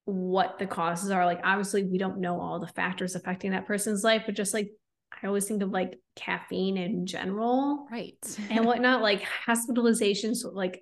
what 0.06 0.58
the 0.60 0.68
causes 0.68 1.12
are. 1.12 1.26
Like, 1.26 1.42
obviously, 1.44 1.84
we 1.84 1.98
don't 1.98 2.20
know 2.20 2.40
all 2.40 2.60
the 2.60 2.68
factors 2.68 3.16
affecting 3.16 3.52
that 3.52 3.68
person's 3.68 4.04
life, 4.04 4.24
but 4.26 4.36
just 4.36 4.54
like 4.54 4.70
I 5.22 5.28
always 5.28 5.46
think 5.46 5.62
of 5.64 5.70
like 5.72 6.00
caffeine 6.16 6.78
in 6.78 7.06
general 7.06 7.88
Right. 7.92 8.18
and 8.50 8.66
whatnot, 8.66 9.02
like 9.02 9.24
hospitalizations, 9.48 10.40
like 10.52 10.82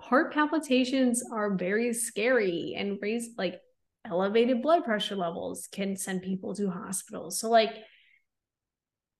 heart 0.00 0.32
palpitations 0.34 1.22
are 1.32 1.56
very 1.56 1.92
scary 1.92 2.74
and 2.76 2.98
raise 3.00 3.30
like 3.38 3.60
elevated 4.06 4.60
blood 4.60 4.84
pressure 4.84 5.16
levels 5.16 5.68
can 5.72 5.96
send 5.96 6.22
people 6.22 6.54
to 6.54 6.70
hospitals. 6.70 7.38
So, 7.40 7.50
like, 7.50 7.70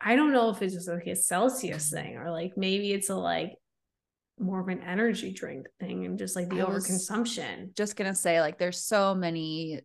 I 0.00 0.16
don't 0.16 0.32
know 0.32 0.50
if 0.50 0.60
it's 0.60 0.74
just 0.74 0.88
like 0.88 1.06
a 1.06 1.16
Celsius 1.16 1.90
thing 1.90 2.16
or 2.16 2.30
like 2.30 2.52
maybe 2.56 2.92
it's 2.92 3.08
a 3.08 3.14
like 3.14 3.52
more 4.38 4.60
of 4.60 4.68
an 4.68 4.82
energy 4.82 5.32
drink 5.32 5.66
thing 5.78 6.04
and 6.04 6.18
just 6.18 6.34
like 6.36 6.48
the 6.48 6.60
I 6.60 6.64
overconsumption. 6.64 7.74
just 7.76 7.96
gonna 7.96 8.14
say 8.14 8.40
like 8.40 8.58
there's 8.58 8.84
so 8.84 9.14
many 9.14 9.80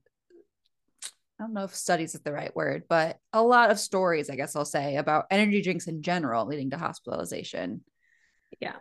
i 1.40 1.44
don't 1.44 1.54
know 1.54 1.66
if 1.66 1.76
studies 1.76 2.16
is 2.16 2.22
the 2.22 2.34
right 2.34 2.54
word 2.56 2.84
but 2.90 3.18
a 3.32 3.44
lot 3.44 3.70
of 3.70 3.80
stories 3.80 4.30
i 4.30 4.36
guess 4.36 4.56
i'll 4.56 4.66
say 4.66 4.96
about 4.98 5.26
energy 5.30 5.62
drinks 5.62 5.88
in 5.88 6.02
general 6.02 6.46
leading 6.48 6.72
to 6.72 6.78
hospitalization 6.78 7.82
Yeah. 8.60 8.76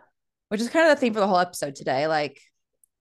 which 0.49 0.59
is 0.59 0.69
kind 0.69 0.89
of 0.89 0.95
the 0.97 0.99
theme 0.99 1.13
for 1.13 1.19
the 1.19 1.27
whole 1.27 1.37
episode 1.37 1.75
today 1.75 2.07
like 2.07 2.41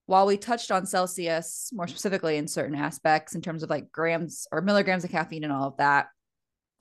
while 0.05 0.27
we 0.27 0.37
touched 0.37 0.71
on 0.71 0.85
celsius 0.85 1.71
more 1.73 1.89
specifically 1.89 2.37
in 2.37 2.47
certain 2.49 2.77
aspects 2.77 3.35
in 3.35 3.41
terms 3.41 3.63
of 3.63 3.71
like 3.71 3.91
grams 3.91 4.47
or 4.53 4.61
milligrams 4.61 5.05
of 5.05 5.11
caffeine 5.11 5.43
and 5.45 5.53
all 5.53 5.69
of 5.69 5.77
that 5.79 6.09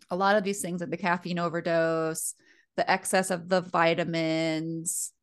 a 0.10 0.16
lot 0.18 0.36
of 0.36 0.44
these 0.44 0.62
things 0.62 0.82
like 0.82 0.90
the 0.90 0.98
caffeine 0.98 1.40
overdose 1.40 2.34
the 2.76 2.90
excess 2.92 3.32
of 3.32 3.48
the 3.50 3.62
vitamins 3.62 5.14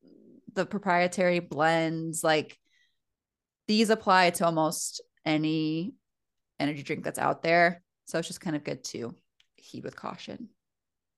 the 0.54 0.66
proprietary 0.66 1.40
blends 1.40 2.22
like 2.24 2.58
these 3.66 3.90
apply 3.90 4.30
to 4.30 4.44
almost 4.44 5.02
any 5.24 5.94
energy 6.60 6.82
drink 6.82 7.04
that's 7.04 7.18
out 7.18 7.42
there. 7.42 7.82
So 8.06 8.18
it's 8.18 8.28
just 8.28 8.40
kind 8.40 8.56
of 8.56 8.64
good 8.64 8.84
to 8.84 9.14
heed 9.56 9.84
with 9.84 9.96
caution. 9.96 10.48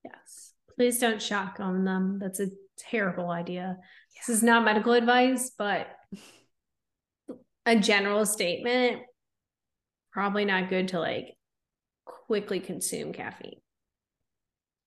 Yes. 0.04 0.52
Please 0.76 0.98
don't 0.98 1.20
shock 1.20 1.56
on 1.58 1.84
them. 1.84 2.18
That's 2.20 2.40
a 2.40 2.48
terrible 2.78 3.30
idea. 3.30 3.76
This 4.16 4.36
is 4.36 4.42
not 4.42 4.64
medical 4.64 4.92
advice, 4.92 5.50
but 5.56 5.88
a 7.64 7.76
general 7.76 8.24
statement 8.24 9.02
probably 10.12 10.44
not 10.44 10.68
good 10.70 10.88
to 10.88 11.00
like 11.00 11.36
quickly 12.04 12.60
consume 12.60 13.12
caffeine. 13.12 13.60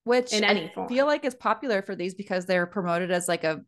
Which 0.05 0.33
In 0.33 0.43
any 0.43 0.69
I 0.69 0.73
form. 0.73 0.89
feel 0.89 1.05
like 1.05 1.25
is 1.25 1.35
popular 1.35 1.81
for 1.81 1.95
these 1.95 2.15
because 2.15 2.45
they're 2.45 2.65
promoted 2.65 3.11
as 3.11 3.27
like 3.27 3.43
a 3.43 3.61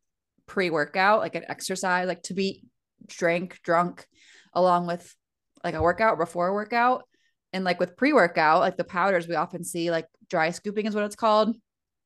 pre-workout, 0.51 1.21
like 1.21 1.35
an 1.35 1.45
exercise, 1.47 2.09
like 2.09 2.23
to 2.23 2.33
be 2.33 2.61
drank, 3.07 3.57
drunk 3.63 4.05
along 4.53 4.85
with 4.85 5.15
like 5.63 5.75
a 5.75 5.81
workout 5.81 6.17
before 6.17 6.49
a 6.49 6.53
workout. 6.53 7.07
And 7.53 7.63
like 7.63 7.79
with 7.79 7.95
pre-workout, 7.95 8.59
like 8.59 8.75
the 8.75 8.83
powders 8.83 9.29
we 9.29 9.35
often 9.35 9.63
see, 9.63 9.91
like 9.91 10.07
dry 10.29 10.51
scooping 10.51 10.87
is 10.87 10.93
what 10.93 11.05
it's 11.05 11.15
called. 11.15 11.55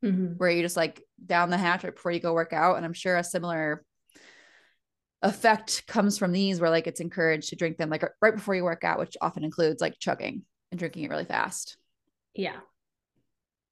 Mm-hmm. 0.03 0.34
where 0.34 0.51
you 0.51 0.62
just 0.62 0.77
like 0.77 1.01
down 1.25 1.49
the 1.49 1.58
hatch 1.58 1.84
right 1.84 1.95
before 1.95 2.12
you 2.12 2.19
go 2.19 2.34
work 2.34 2.53
out. 2.53 2.75
And 2.75 2.86
I'm 2.86 2.93
sure 2.93 3.17
a 3.17 3.23
similar 3.23 3.84
effect 5.23 5.88
comes 5.88 6.19
from 6.19 6.31
these 6.31 6.62
where 6.62 6.69
like 6.69 6.86
it's 6.86 6.99
encouraged 6.99 7.49
to 7.49 7.55
drink 7.55 7.77
them 7.77 7.89
like 7.89 8.03
right 8.21 8.36
before 8.36 8.53
you 8.53 8.63
work 8.63 8.84
out, 8.84 8.99
which 8.99 9.17
often 9.19 9.43
includes 9.43 9.81
like 9.81 9.97
chugging 9.97 10.43
and 10.69 10.77
drinking 10.77 11.05
it 11.05 11.10
really 11.10 11.25
fast. 11.25 11.77
Yeah. 12.36 12.58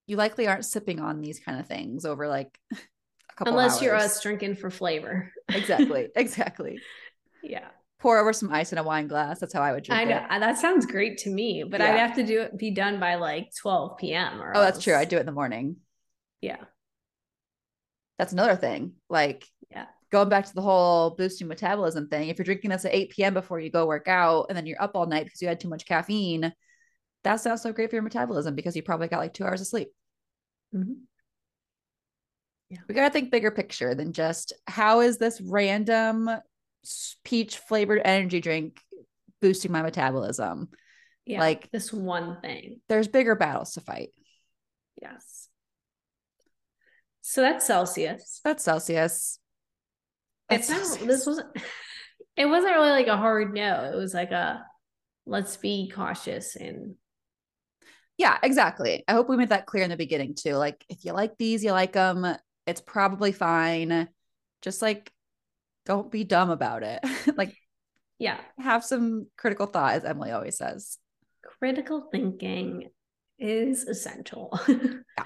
You 0.08 0.18
likely 0.18 0.48
aren't 0.48 0.66
sipping 0.66 1.00
on 1.00 1.22
these 1.22 1.40
kind 1.40 1.60
of 1.60 1.68
things 1.68 2.04
over 2.04 2.28
like 2.28 2.58
Unless 3.42 3.82
you're 3.82 3.94
hours. 3.96 4.04
us 4.04 4.22
drinking 4.22 4.56
for 4.56 4.70
flavor. 4.70 5.32
Exactly. 5.50 6.10
Exactly. 6.16 6.80
Yeah. 7.44 7.68
Pour 8.00 8.18
over 8.20 8.34
some 8.34 8.52
ice 8.52 8.72
in 8.72 8.78
a 8.78 8.84
wine 8.84 9.08
glass. 9.08 9.40
That's 9.40 9.54
how 9.54 9.62
I 9.62 9.72
would 9.72 9.84
drink 9.84 10.00
I 10.00 10.04
know 10.04 10.18
it. 10.18 10.24
Uh, 10.30 10.40
that 10.40 10.58
sounds 10.58 10.86
great 10.86 11.18
to 11.20 11.30
me, 11.30 11.64
but 11.64 11.80
Yeah. 11.80 11.94
I'd 11.94 12.00
have 12.00 12.16
to 12.16 12.24
do 12.24 12.42
it 12.42 12.58
be 12.58 12.72
done 12.72 13.00
by 13.00 13.16
like 13.16 13.50
12 13.62 13.98
p.m. 13.98 14.42
or 14.42 14.56
Oh, 14.56 14.62
that's 14.62 14.82
true. 14.84 14.94
I 14.94 15.00
else- 15.02 15.08
do 15.10 15.18
it 15.18 15.22
in 15.22 15.26
the 15.26 15.32
morning. 15.32 15.78
Yeah. 16.42 16.58
That's 18.20 18.34
another 18.34 18.56
thing. 18.56 18.94
Like, 19.10 19.46
Yeah. 19.72 19.86
going 20.12 20.30
back 20.30 20.46
to 20.46 20.54
the 20.54 20.62
whole 20.62 21.12
boosting 21.12 21.48
metabolism 21.48 22.08
thing, 22.10 22.30
if 22.30 22.38
you're 22.38 22.46
drinking 22.46 22.72
this 22.72 22.86
at 22.86 22.94
8 22.94 23.10
p.m. 23.12 23.34
before 23.34 23.60
you 23.60 23.70
go 23.72 23.88
work 23.88 24.08
out 24.08 24.48
and 24.50 24.58
then 24.58 24.66
you're 24.66 24.82
up 24.82 24.92
all 24.96 25.06
night 25.08 25.24
because 25.26 25.42
you 25.42 25.48
had 25.48 25.60
too 25.60 25.70
much 25.70 25.86
caffeine, 25.86 26.54
that's 27.24 27.46
not 27.46 27.60
so 27.60 27.72
great 27.74 27.90
for 27.90 27.96
your 27.96 28.04
metabolism 28.04 28.54
because 28.54 28.76
you 28.76 28.84
probably 28.84 29.08
got 29.08 29.20
like 29.20 29.34
two 29.34 29.46
hours 29.46 29.62
of 29.62 29.68
sleep. 29.68 29.90
Mm-hmm. 30.76 30.94
Mhm. 32.74 32.88
We 32.88 32.96
got 32.96 33.06
to 33.06 33.10
think 33.10 33.32
bigger 33.32 33.52
picture 33.52 33.96
than 33.96 34.14
just 34.14 34.54
how 34.68 35.02
is 35.02 35.18
this 35.18 35.40
random 35.42 36.30
peach 37.24 37.58
flavored 37.58 38.02
energy 38.04 38.42
drink 38.42 38.82
boosting 39.42 39.72
my 39.72 39.82
metabolism? 39.82 40.70
Yeah. 41.26 41.40
Like- 41.40 41.72
this 41.72 41.94
one 41.94 42.42
thing. 42.42 42.82
There's 42.90 43.08
bigger 43.08 43.36
battles 43.36 43.74
to 43.74 43.82
fight. 43.82 44.10
Yes. 45.02 45.50
So 47.22 47.42
that's 47.42 47.66
Celsius. 47.66 48.42
That's 48.44 48.64
Celsius. 48.64 49.40
It's 50.50 50.70
not 50.70 51.00
this 51.00 51.26
wasn't 51.26 51.48
it 52.38 52.46
wasn't 52.46 52.74
really 52.74 52.90
like 52.90 53.08
a 53.08 53.18
hard 53.18 53.54
no. 53.54 53.90
It 53.92 53.96
was 53.96 54.14
like 54.14 54.32
a 54.32 54.66
let's 55.26 55.56
be 55.56 55.90
cautious 55.90 56.56
and 56.58 56.96
Yeah, 58.18 58.38
exactly. 58.44 59.04
I 59.08 59.14
hope 59.14 59.30
we 59.30 59.38
made 59.38 59.50
that 59.50 59.66
clear 59.66 59.84
in 59.84 59.90
the 59.90 59.98
beginning 59.98 60.36
too. 60.36 60.56
Like, 60.56 60.86
if 60.90 61.06
you 61.06 61.14
like 61.14 61.38
these, 61.38 61.64
you 61.64 61.72
like 61.72 61.94
them. 61.94 62.26
It's 62.66 62.82
probably 62.82 63.32
fine. 63.32 64.10
Just 64.62 64.82
like 64.82 65.12
don't 65.86 66.12
be 66.12 66.24
dumb 66.24 66.50
about 66.50 66.84
it. 66.84 67.04
like 67.38 67.56
Yeah. 68.20 68.40
have 68.58 68.86
some 68.86 69.28
critical 69.38 69.66
thought, 69.66 69.96
as 69.96 70.06
Emily 70.06 70.32
always 70.32 70.58
says. 70.58 70.98
Critical 71.60 72.08
thinking 72.12 72.90
is 73.38 73.84
essential. 73.84 74.58
yeah. 74.68 75.26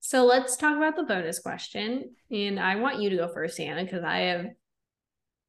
So 0.00 0.24
let's 0.24 0.56
talk 0.56 0.76
about 0.76 0.96
the 0.96 1.02
bonus 1.02 1.38
question. 1.38 2.14
And 2.30 2.60
I 2.60 2.76
want 2.76 3.00
you 3.00 3.10
to 3.10 3.16
go 3.16 3.28
first, 3.32 3.58
Hannah, 3.58 3.84
because 3.84 4.04
I 4.04 4.18
have 4.18 4.46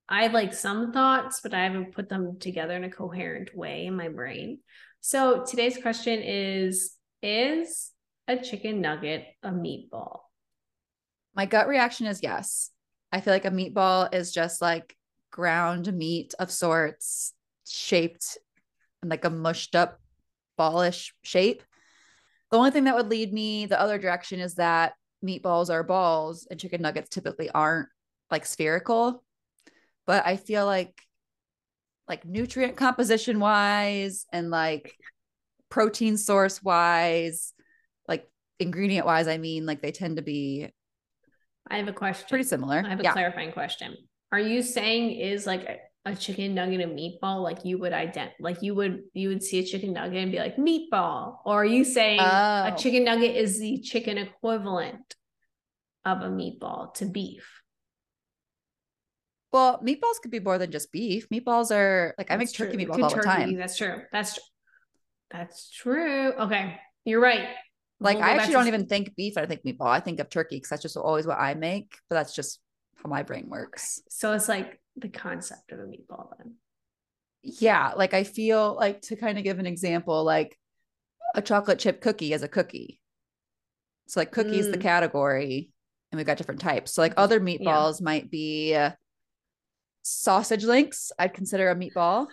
I 0.07 0.23
have 0.23 0.33
like 0.33 0.53
some 0.53 0.91
thoughts, 0.91 1.39
but 1.41 1.53
I 1.53 1.63
haven't 1.63 1.93
put 1.93 2.09
them 2.09 2.39
together 2.39 2.75
in 2.75 2.83
a 2.83 2.89
coherent 2.89 3.55
way 3.55 3.85
in 3.85 3.95
my 3.95 4.09
brain. 4.09 4.59
So 5.01 5.45
today's 5.45 5.77
question 5.77 6.21
is 6.23 6.95
Is 7.21 7.91
a 8.27 8.37
chicken 8.37 8.81
nugget 8.81 9.25
a 9.43 9.51
meatball? 9.51 10.19
My 11.39 11.45
gut 11.45 11.69
reaction 11.69 12.05
is 12.05 12.19
yes. 12.21 12.69
I 13.13 13.21
feel 13.21 13.31
like 13.31 13.45
a 13.45 13.49
meatball 13.49 14.13
is 14.13 14.33
just 14.33 14.61
like 14.61 14.93
ground 15.31 15.93
meat 15.93 16.33
of 16.37 16.51
sorts, 16.51 17.33
shaped 17.65 18.37
in 19.01 19.07
like 19.07 19.23
a 19.23 19.29
mushed 19.29 19.73
up 19.73 20.01
ballish 20.57 21.13
shape. 21.21 21.63
The 22.51 22.57
only 22.57 22.71
thing 22.71 22.83
that 22.83 22.95
would 22.97 23.07
lead 23.07 23.31
me 23.31 23.67
the 23.67 23.79
other 23.79 23.97
direction 23.97 24.41
is 24.41 24.55
that 24.55 24.95
meatballs 25.25 25.69
are 25.69 25.81
balls 25.81 26.45
and 26.51 26.59
chicken 26.59 26.81
nuggets 26.81 27.07
typically 27.07 27.49
aren't 27.49 27.87
like 28.29 28.45
spherical. 28.45 29.23
But 30.05 30.25
I 30.25 30.35
feel 30.35 30.65
like 30.65 31.01
like 32.05 32.25
nutrient 32.25 32.75
composition 32.75 33.39
wise 33.39 34.25
and 34.33 34.49
like 34.49 34.93
protein 35.69 36.17
source 36.17 36.61
wise, 36.61 37.53
like 38.09 38.29
ingredient 38.59 39.05
wise, 39.05 39.29
I 39.29 39.37
mean, 39.37 39.65
like 39.65 39.81
they 39.81 39.93
tend 39.93 40.17
to 40.17 40.21
be 40.21 40.67
I 41.69 41.77
have 41.77 41.87
a 41.87 41.93
question. 41.93 42.27
Pretty 42.29 42.43
similar. 42.43 42.83
I 42.85 42.89
have 42.89 42.99
a 42.99 43.03
yeah. 43.03 43.13
clarifying 43.13 43.51
question. 43.51 43.95
Are 44.31 44.39
you 44.39 44.61
saying 44.61 45.19
is 45.19 45.45
like 45.45 45.63
a, 45.63 46.11
a 46.11 46.15
chicken 46.15 46.55
nugget 46.55 46.81
a 46.81 46.87
meatball? 46.87 47.43
Like 47.43 47.65
you 47.65 47.77
would 47.79 47.93
ident 47.93 48.31
like 48.39 48.61
you 48.61 48.75
would 48.75 49.01
you 49.13 49.29
would 49.29 49.43
see 49.43 49.59
a 49.59 49.63
chicken 49.63 49.93
nugget 49.93 50.17
and 50.17 50.31
be 50.31 50.39
like 50.39 50.57
meatball? 50.57 51.37
Or 51.45 51.61
are 51.61 51.65
you 51.65 51.83
saying 51.83 52.19
oh. 52.21 52.25
a 52.25 52.75
chicken 52.77 53.03
nugget 53.05 53.35
is 53.35 53.59
the 53.59 53.79
chicken 53.79 54.17
equivalent 54.17 55.15
of 56.05 56.21
a 56.21 56.29
meatball 56.29 56.93
to 56.95 57.05
beef? 57.05 57.61
Well, 59.51 59.81
meatballs 59.83 60.21
could 60.21 60.31
be 60.31 60.39
more 60.39 60.59
than 60.59 60.71
just 60.71 60.91
beef. 60.91 61.27
Meatballs 61.29 61.75
are 61.75 62.13
like 62.17 62.29
I 62.29 62.37
make 62.37 62.53
turkey 62.53 62.77
meatballs 62.77 63.01
all 63.01 63.09
turkey, 63.09 63.21
the 63.21 63.33
time. 63.33 63.55
That's 63.55 63.77
true. 63.77 64.01
That's 64.11 64.35
true. 64.35 64.43
That's 65.31 65.69
true. 65.71 66.33
Okay. 66.33 66.77
You're 67.05 67.21
right. 67.21 67.47
Like 67.99 68.17
we'll 68.17 68.25
I 68.25 68.31
actually 68.31 68.53
don't 68.53 68.67
even 68.67 68.85
think 68.87 69.15
beef. 69.15 69.37
I 69.37 69.45
think 69.45 69.63
meatball. 69.63 69.87
I 69.87 69.99
think 69.99 70.19
of 70.19 70.29
turkey 70.29 70.55
because 70.57 70.69
that's 70.69 70.81
just 70.81 70.97
always 70.97 71.27
what 71.27 71.39
I 71.39 71.53
make. 71.53 71.95
But 72.09 72.15
that's 72.15 72.33
just 72.33 72.59
how 72.95 73.09
my 73.09 73.23
brain 73.23 73.49
works. 73.49 74.01
So 74.09 74.33
it's 74.33 74.47
like 74.47 74.79
the 74.95 75.09
concept 75.09 75.71
of 75.71 75.79
a 75.79 75.83
meatball 75.83 76.29
then. 76.37 76.55
Yeah, 77.41 77.93
like 77.95 78.13
I 78.13 78.23
feel 78.23 78.75
like 78.75 79.01
to 79.03 79.15
kind 79.15 79.37
of 79.37 79.43
give 79.43 79.59
an 79.59 79.65
example, 79.65 80.23
like 80.23 80.57
a 81.35 81.41
chocolate 81.41 81.79
chip 81.79 82.01
cookie 82.01 82.33
is 82.33 82.43
a 82.43 82.47
cookie. 82.47 82.99
So 84.07 84.19
like 84.19 84.31
cookies 84.31 84.67
mm. 84.67 84.71
the 84.71 84.77
category, 84.77 85.69
and 86.11 86.17
we've 86.17 86.25
got 86.25 86.37
different 86.37 86.61
types. 86.61 86.93
So 86.93 87.01
like 87.01 87.11
mm-hmm. 87.11 87.21
other 87.21 87.39
meatballs 87.39 87.99
yeah. 87.99 88.05
might 88.05 88.31
be 88.31 88.75
uh, 88.75 88.91
sausage 90.03 90.63
links. 90.63 91.11
I'd 91.19 91.33
consider 91.33 91.69
a 91.69 91.75
meatball. 91.75 92.27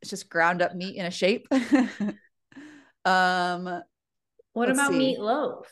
It's 0.00 0.10
just 0.10 0.28
ground 0.28 0.62
up 0.62 0.74
meat 0.74 0.96
in 0.96 1.06
a 1.06 1.10
shape. 1.10 1.46
um 3.04 3.82
what 4.56 4.68
Let's 4.68 4.78
about 4.78 4.92
see. 4.92 5.16
meatloaf? 5.18 5.64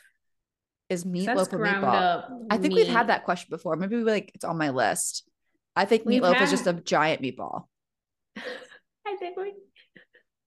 Is 0.91 1.07
meatloaf 1.07 1.55
a 1.55 1.57
meatball? 1.57 2.47
I 2.51 2.59
think 2.59 2.75
meat. 2.75 2.85
we've 2.85 2.93
had 2.95 3.09
that 3.09 3.25
question 3.25 3.49
before. 3.49 3.77
Maybe 3.77 3.97
we 3.97 4.05
like 4.05 4.31
it's 4.35 4.45
on 4.45 4.59
my 4.59 4.69
list. 4.69 5.27
I 5.75 5.87
think 5.87 6.05
we've 6.05 6.21
meatloaf 6.21 6.35
had... 6.35 6.43
is 6.43 6.51
just 6.51 6.67
a 6.67 6.75
giant 6.75 7.23
meatball. 7.23 7.65
I 8.37 9.17
think 9.19 9.39
we 9.39 9.55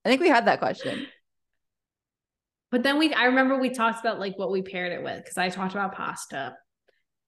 I 0.06 0.10
think 0.10 0.22
we 0.22 0.30
had 0.30 0.46
that 0.46 0.60
question. 0.60 1.08
But 2.70 2.84
then 2.84 3.00
we 3.00 3.12
I 3.12 3.24
remember 3.24 3.58
we 3.58 3.72
talked 3.72 4.02
about 4.02 4.20
like 4.20 4.38
what 4.38 4.52
we 4.52 4.62
paired 4.62 4.92
it 4.92 5.04
with 5.04 5.18
because 5.18 5.40
I 5.40 5.50
talked 5.50 5.74
about 5.74 5.96
pasta 5.96 6.54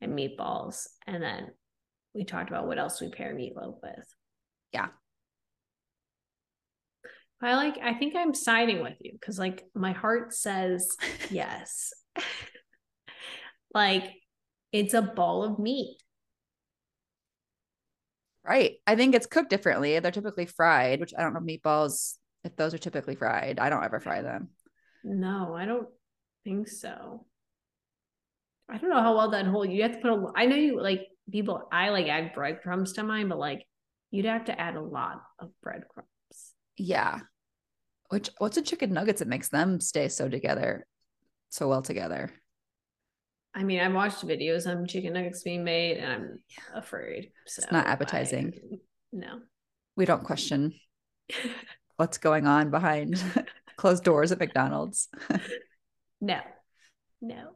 and 0.01 0.13
meatballs 0.13 0.85
and 1.07 1.23
then 1.23 1.47
we 2.13 2.23
talked 2.23 2.49
about 2.49 2.67
what 2.67 2.77
else 2.77 3.01
we 3.01 3.09
pair 3.09 3.33
meatloaf 3.33 3.81
with. 3.81 4.15
Yeah. 4.73 4.89
I 7.41 7.55
like 7.55 7.77
I 7.81 7.93
think 7.93 8.15
I'm 8.15 8.33
siding 8.33 8.81
with 8.81 8.97
you 8.99 9.13
because 9.13 9.39
like 9.39 9.63
my 9.73 9.93
heart 9.93 10.33
says 10.33 10.95
yes. 11.29 11.93
like 13.73 14.11
it's 14.71 14.93
a 14.93 15.01
ball 15.01 15.43
of 15.43 15.57
meat. 15.57 15.97
Right. 18.43 18.77
I 18.87 18.95
think 18.95 19.15
it's 19.15 19.27
cooked 19.27 19.49
differently. 19.49 19.99
They're 19.99 20.11
typically 20.11 20.47
fried, 20.47 20.99
which 20.99 21.13
I 21.17 21.21
don't 21.21 21.33
know 21.33 21.39
meatballs 21.39 22.15
if 22.43 22.55
those 22.55 22.73
are 22.73 22.79
typically 22.79 23.15
fried. 23.15 23.59
I 23.59 23.69
don't 23.69 23.83
ever 23.83 23.99
fry 23.99 24.21
them. 24.21 24.49
No, 25.03 25.55
I 25.55 25.65
don't 25.65 25.87
think 26.43 26.67
so. 26.67 27.25
I 28.69 28.77
don't 28.77 28.89
know 28.89 29.01
how 29.01 29.15
well 29.15 29.31
that 29.31 29.45
hold. 29.45 29.69
You 29.69 29.83
have 29.83 29.93
to 29.93 29.99
put 29.99 30.11
a 30.11 30.25
I 30.35 30.45
know 30.45 30.55
you 30.55 30.81
like 30.81 31.07
people 31.31 31.67
I 31.71 31.89
like 31.89 32.07
add 32.07 32.33
breadcrumbs 32.33 32.93
to 32.93 33.03
mine, 33.03 33.29
but 33.29 33.39
like 33.39 33.65
you'd 34.11 34.25
have 34.25 34.45
to 34.45 34.59
add 34.59 34.75
a 34.75 34.81
lot 34.81 35.21
of 35.39 35.49
breadcrumbs. 35.61 36.08
Yeah. 36.79 37.19
Which 38.09 38.29
what's 38.39 38.57
a 38.57 38.61
chicken 38.61 38.93
nuggets 38.93 39.19
that 39.19 39.27
makes 39.27 39.49
them 39.49 39.79
stay 39.79 40.07
so 40.07 40.29
together, 40.29 40.87
so 41.49 41.67
well 41.67 41.83
together? 41.83 42.31
I 43.53 43.63
mean, 43.63 43.79
I've 43.79 43.93
watched 43.93 44.25
videos 44.25 44.67
on 44.67 44.87
chicken 44.87 45.13
nuggets 45.13 45.43
being 45.43 45.63
made, 45.63 45.97
and 45.97 46.11
I'm 46.11 46.39
afraid. 46.73 47.31
So 47.45 47.61
it's 47.61 47.71
not 47.71 47.87
appetizing. 47.87 48.53
I, 48.55 48.77
no, 49.11 49.39
we 49.95 50.05
don't 50.05 50.23
question 50.23 50.73
what's 51.97 52.17
going 52.17 52.47
on 52.47 52.71
behind 52.71 53.21
closed 53.75 54.03
doors 54.03 54.31
at 54.31 54.39
McDonald's. 54.39 55.09
no, 56.21 56.39
no. 57.21 57.49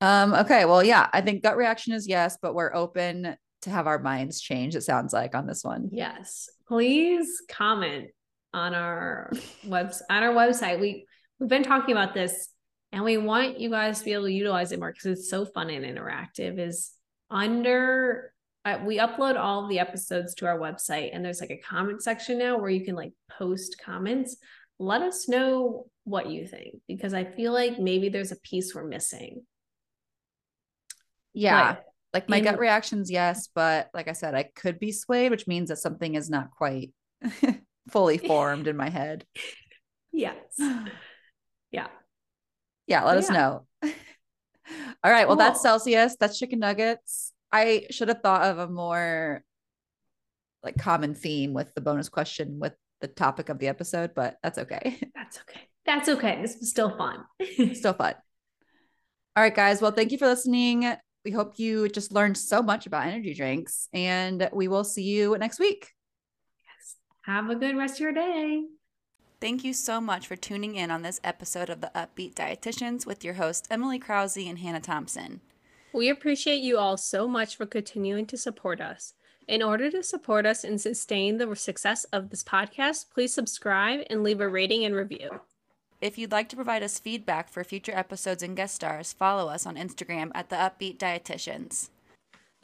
Um. 0.00 0.34
Okay. 0.34 0.64
Well, 0.64 0.84
yeah. 0.84 1.08
I 1.12 1.22
think 1.22 1.42
gut 1.42 1.56
reaction 1.56 1.94
is 1.94 2.06
yes, 2.06 2.38
but 2.40 2.54
we're 2.54 2.74
open 2.74 3.36
to 3.62 3.70
have 3.70 3.88
our 3.88 3.98
minds 3.98 4.40
change. 4.40 4.76
It 4.76 4.82
sounds 4.82 5.12
like 5.12 5.34
on 5.34 5.46
this 5.46 5.64
one. 5.64 5.88
Yes. 5.90 6.48
Please 6.68 7.42
comment 7.48 8.10
on 8.54 8.74
our 8.74 9.30
webs 9.66 10.02
on 10.10 10.22
our 10.22 10.32
website. 10.32 10.80
We 10.80 11.06
we've 11.38 11.48
been 11.48 11.62
talking 11.62 11.92
about 11.92 12.14
this 12.14 12.48
and 12.92 13.04
we 13.04 13.18
want 13.18 13.60
you 13.60 13.70
guys 13.70 13.98
to 13.98 14.04
be 14.04 14.12
able 14.12 14.24
to 14.24 14.32
utilize 14.32 14.72
it 14.72 14.78
more 14.78 14.92
because 14.92 15.18
it's 15.18 15.30
so 15.30 15.44
fun 15.44 15.70
and 15.70 15.84
interactive. 15.84 16.58
Is 16.58 16.92
under 17.30 18.32
uh, 18.64 18.78
we 18.84 18.98
upload 18.98 19.38
all 19.38 19.68
the 19.68 19.78
episodes 19.78 20.34
to 20.36 20.46
our 20.46 20.58
website 20.58 21.10
and 21.12 21.24
there's 21.24 21.40
like 21.40 21.50
a 21.50 21.58
comment 21.58 22.02
section 22.02 22.38
now 22.38 22.58
where 22.58 22.70
you 22.70 22.84
can 22.84 22.94
like 22.94 23.12
post 23.30 23.76
comments. 23.84 24.36
Let 24.78 25.02
us 25.02 25.28
know 25.28 25.86
what 26.04 26.30
you 26.30 26.46
think 26.46 26.76
because 26.86 27.12
I 27.12 27.24
feel 27.24 27.52
like 27.52 27.78
maybe 27.78 28.08
there's 28.08 28.32
a 28.32 28.36
piece 28.36 28.74
we're 28.74 28.84
missing. 28.84 29.42
Yeah. 31.34 31.74
But 31.74 31.84
like 32.14 32.28
my 32.28 32.38
in, 32.38 32.44
gut 32.44 32.58
reactions, 32.58 33.10
yes, 33.10 33.48
but 33.54 33.90
like 33.92 34.08
I 34.08 34.12
said, 34.12 34.34
I 34.34 34.44
could 34.44 34.78
be 34.78 34.92
swayed, 34.92 35.30
which 35.30 35.46
means 35.46 35.68
that 35.68 35.76
something 35.76 36.14
is 36.14 36.30
not 36.30 36.50
quite 36.50 36.92
fully 37.88 38.18
formed 38.28 38.66
in 38.66 38.76
my 38.76 38.90
head. 38.90 39.24
Yes. 40.12 40.36
Yeah. 41.70 41.88
Yeah. 42.86 43.04
Let 43.04 43.18
us 43.18 43.28
know. 43.28 43.66
All 43.84 43.92
right. 45.04 45.28
Well, 45.28 45.36
cool. 45.36 45.44
that's 45.44 45.60
Celsius. 45.60 46.16
That's 46.18 46.38
chicken 46.38 46.60
nuggets. 46.60 47.34
I 47.52 47.88
should 47.90 48.08
have 48.08 48.22
thought 48.22 48.40
of 48.40 48.58
a 48.58 48.68
more 48.68 49.44
like 50.62 50.78
common 50.78 51.14
theme 51.14 51.52
with 51.52 51.74
the 51.74 51.82
bonus 51.82 52.08
question 52.08 52.58
with 52.58 52.72
the 53.00 53.08
topic 53.08 53.48
of 53.48 53.58
the 53.58 53.68
episode, 53.68 54.12
but 54.14 54.36
that's 54.42 54.58
okay. 54.58 54.98
That's 55.14 55.40
okay. 55.40 55.60
That's 55.84 56.08
okay. 56.08 56.38
This 56.42 56.56
was 56.58 56.70
still 56.70 56.96
fun. 56.96 57.24
still 57.74 57.92
fun. 57.92 58.14
All 59.36 59.42
right, 59.42 59.54
guys. 59.54 59.80
Well, 59.80 59.90
thank 59.90 60.10
you 60.10 60.18
for 60.18 60.26
listening. 60.26 60.90
We 61.24 61.30
hope 61.30 61.58
you 61.58 61.88
just 61.88 62.12
learned 62.12 62.36
so 62.36 62.62
much 62.62 62.86
about 62.86 63.06
energy 63.06 63.34
drinks, 63.34 63.88
and 63.92 64.48
we 64.52 64.68
will 64.68 64.84
see 64.84 65.04
you 65.04 65.36
next 65.38 65.60
week. 65.60 65.97
Have 67.28 67.50
a 67.50 67.54
good 67.54 67.76
rest 67.76 67.96
of 67.96 68.00
your 68.00 68.12
day. 68.12 68.64
Thank 69.38 69.62
you 69.62 69.74
so 69.74 70.00
much 70.00 70.26
for 70.26 70.34
tuning 70.34 70.76
in 70.76 70.90
on 70.90 71.02
this 71.02 71.20
episode 71.22 71.68
of 71.68 71.82
the 71.82 71.94
Up-Beet 71.94 72.34
Dietitians 72.34 73.04
with 73.04 73.22
your 73.22 73.34
hosts, 73.34 73.68
Emily 73.70 73.98
Krause 73.98 74.38
and 74.38 74.58
Hannah 74.58 74.80
Thompson. 74.80 75.42
We 75.92 76.08
appreciate 76.08 76.62
you 76.62 76.78
all 76.78 76.96
so 76.96 77.28
much 77.28 77.54
for 77.54 77.66
continuing 77.66 78.24
to 78.28 78.38
support 78.38 78.80
us. 78.80 79.12
In 79.46 79.62
order 79.62 79.90
to 79.90 80.02
support 80.02 80.46
us 80.46 80.64
and 80.64 80.80
sustain 80.80 81.36
the 81.36 81.54
success 81.54 82.04
of 82.04 82.30
this 82.30 82.42
podcast, 82.42 83.10
please 83.12 83.34
subscribe 83.34 84.06
and 84.08 84.22
leave 84.22 84.40
a 84.40 84.48
rating 84.48 84.86
and 84.86 84.94
review. 84.94 85.28
If 86.00 86.16
you'd 86.16 86.32
like 86.32 86.48
to 86.48 86.56
provide 86.56 86.82
us 86.82 86.98
feedback 86.98 87.50
for 87.50 87.62
future 87.62 87.92
episodes 87.94 88.42
and 88.42 88.56
guest 88.56 88.74
stars, 88.74 89.12
follow 89.12 89.50
us 89.50 89.66
on 89.66 89.76
Instagram 89.76 90.30
at 90.34 90.48
the 90.48 90.56
Up-Beet 90.56 90.98
Dietitians. 90.98 91.90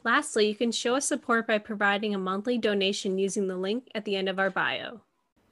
Lastly, 0.05 0.47
you 0.47 0.53
can 0.53 0.71
show 0.71 0.95
us 0.95 1.07
support 1.07 1.47
by 1.47 1.57
providing 1.57 2.13
a 2.13 2.19
monthly 2.19 2.59
donation 2.59 3.17
using 3.17 3.47
the 3.47 3.57
link 3.57 3.89
at 3.95 4.05
the 4.05 4.15
end 4.15 4.29
of 4.29 4.37
our 4.37 4.51
bio. 4.51 5.01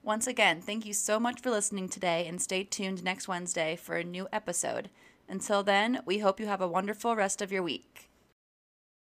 Once 0.04 0.28
again, 0.28 0.62
thank 0.62 0.86
you 0.86 0.94
so 0.94 1.20
much 1.20 1.42
for 1.42 1.50
listening 1.50 1.90
today 1.90 2.28
and 2.28 2.40
stay 2.40 2.64
tuned 2.64 3.04
next 3.04 3.28
Wednesday 3.28 3.76
for 3.76 3.96
a 3.96 4.04
new 4.04 4.28
episode. 4.32 4.92
Until 5.28 5.64
then, 5.64 6.02
we 6.06 6.20
hope 6.20 6.40
you 6.40 6.46
have 6.46 6.62
a 6.62 6.68
wonderful 6.68 7.16
rest 7.16 7.42
of 7.42 7.52
your 7.52 7.64
week. 7.64 8.12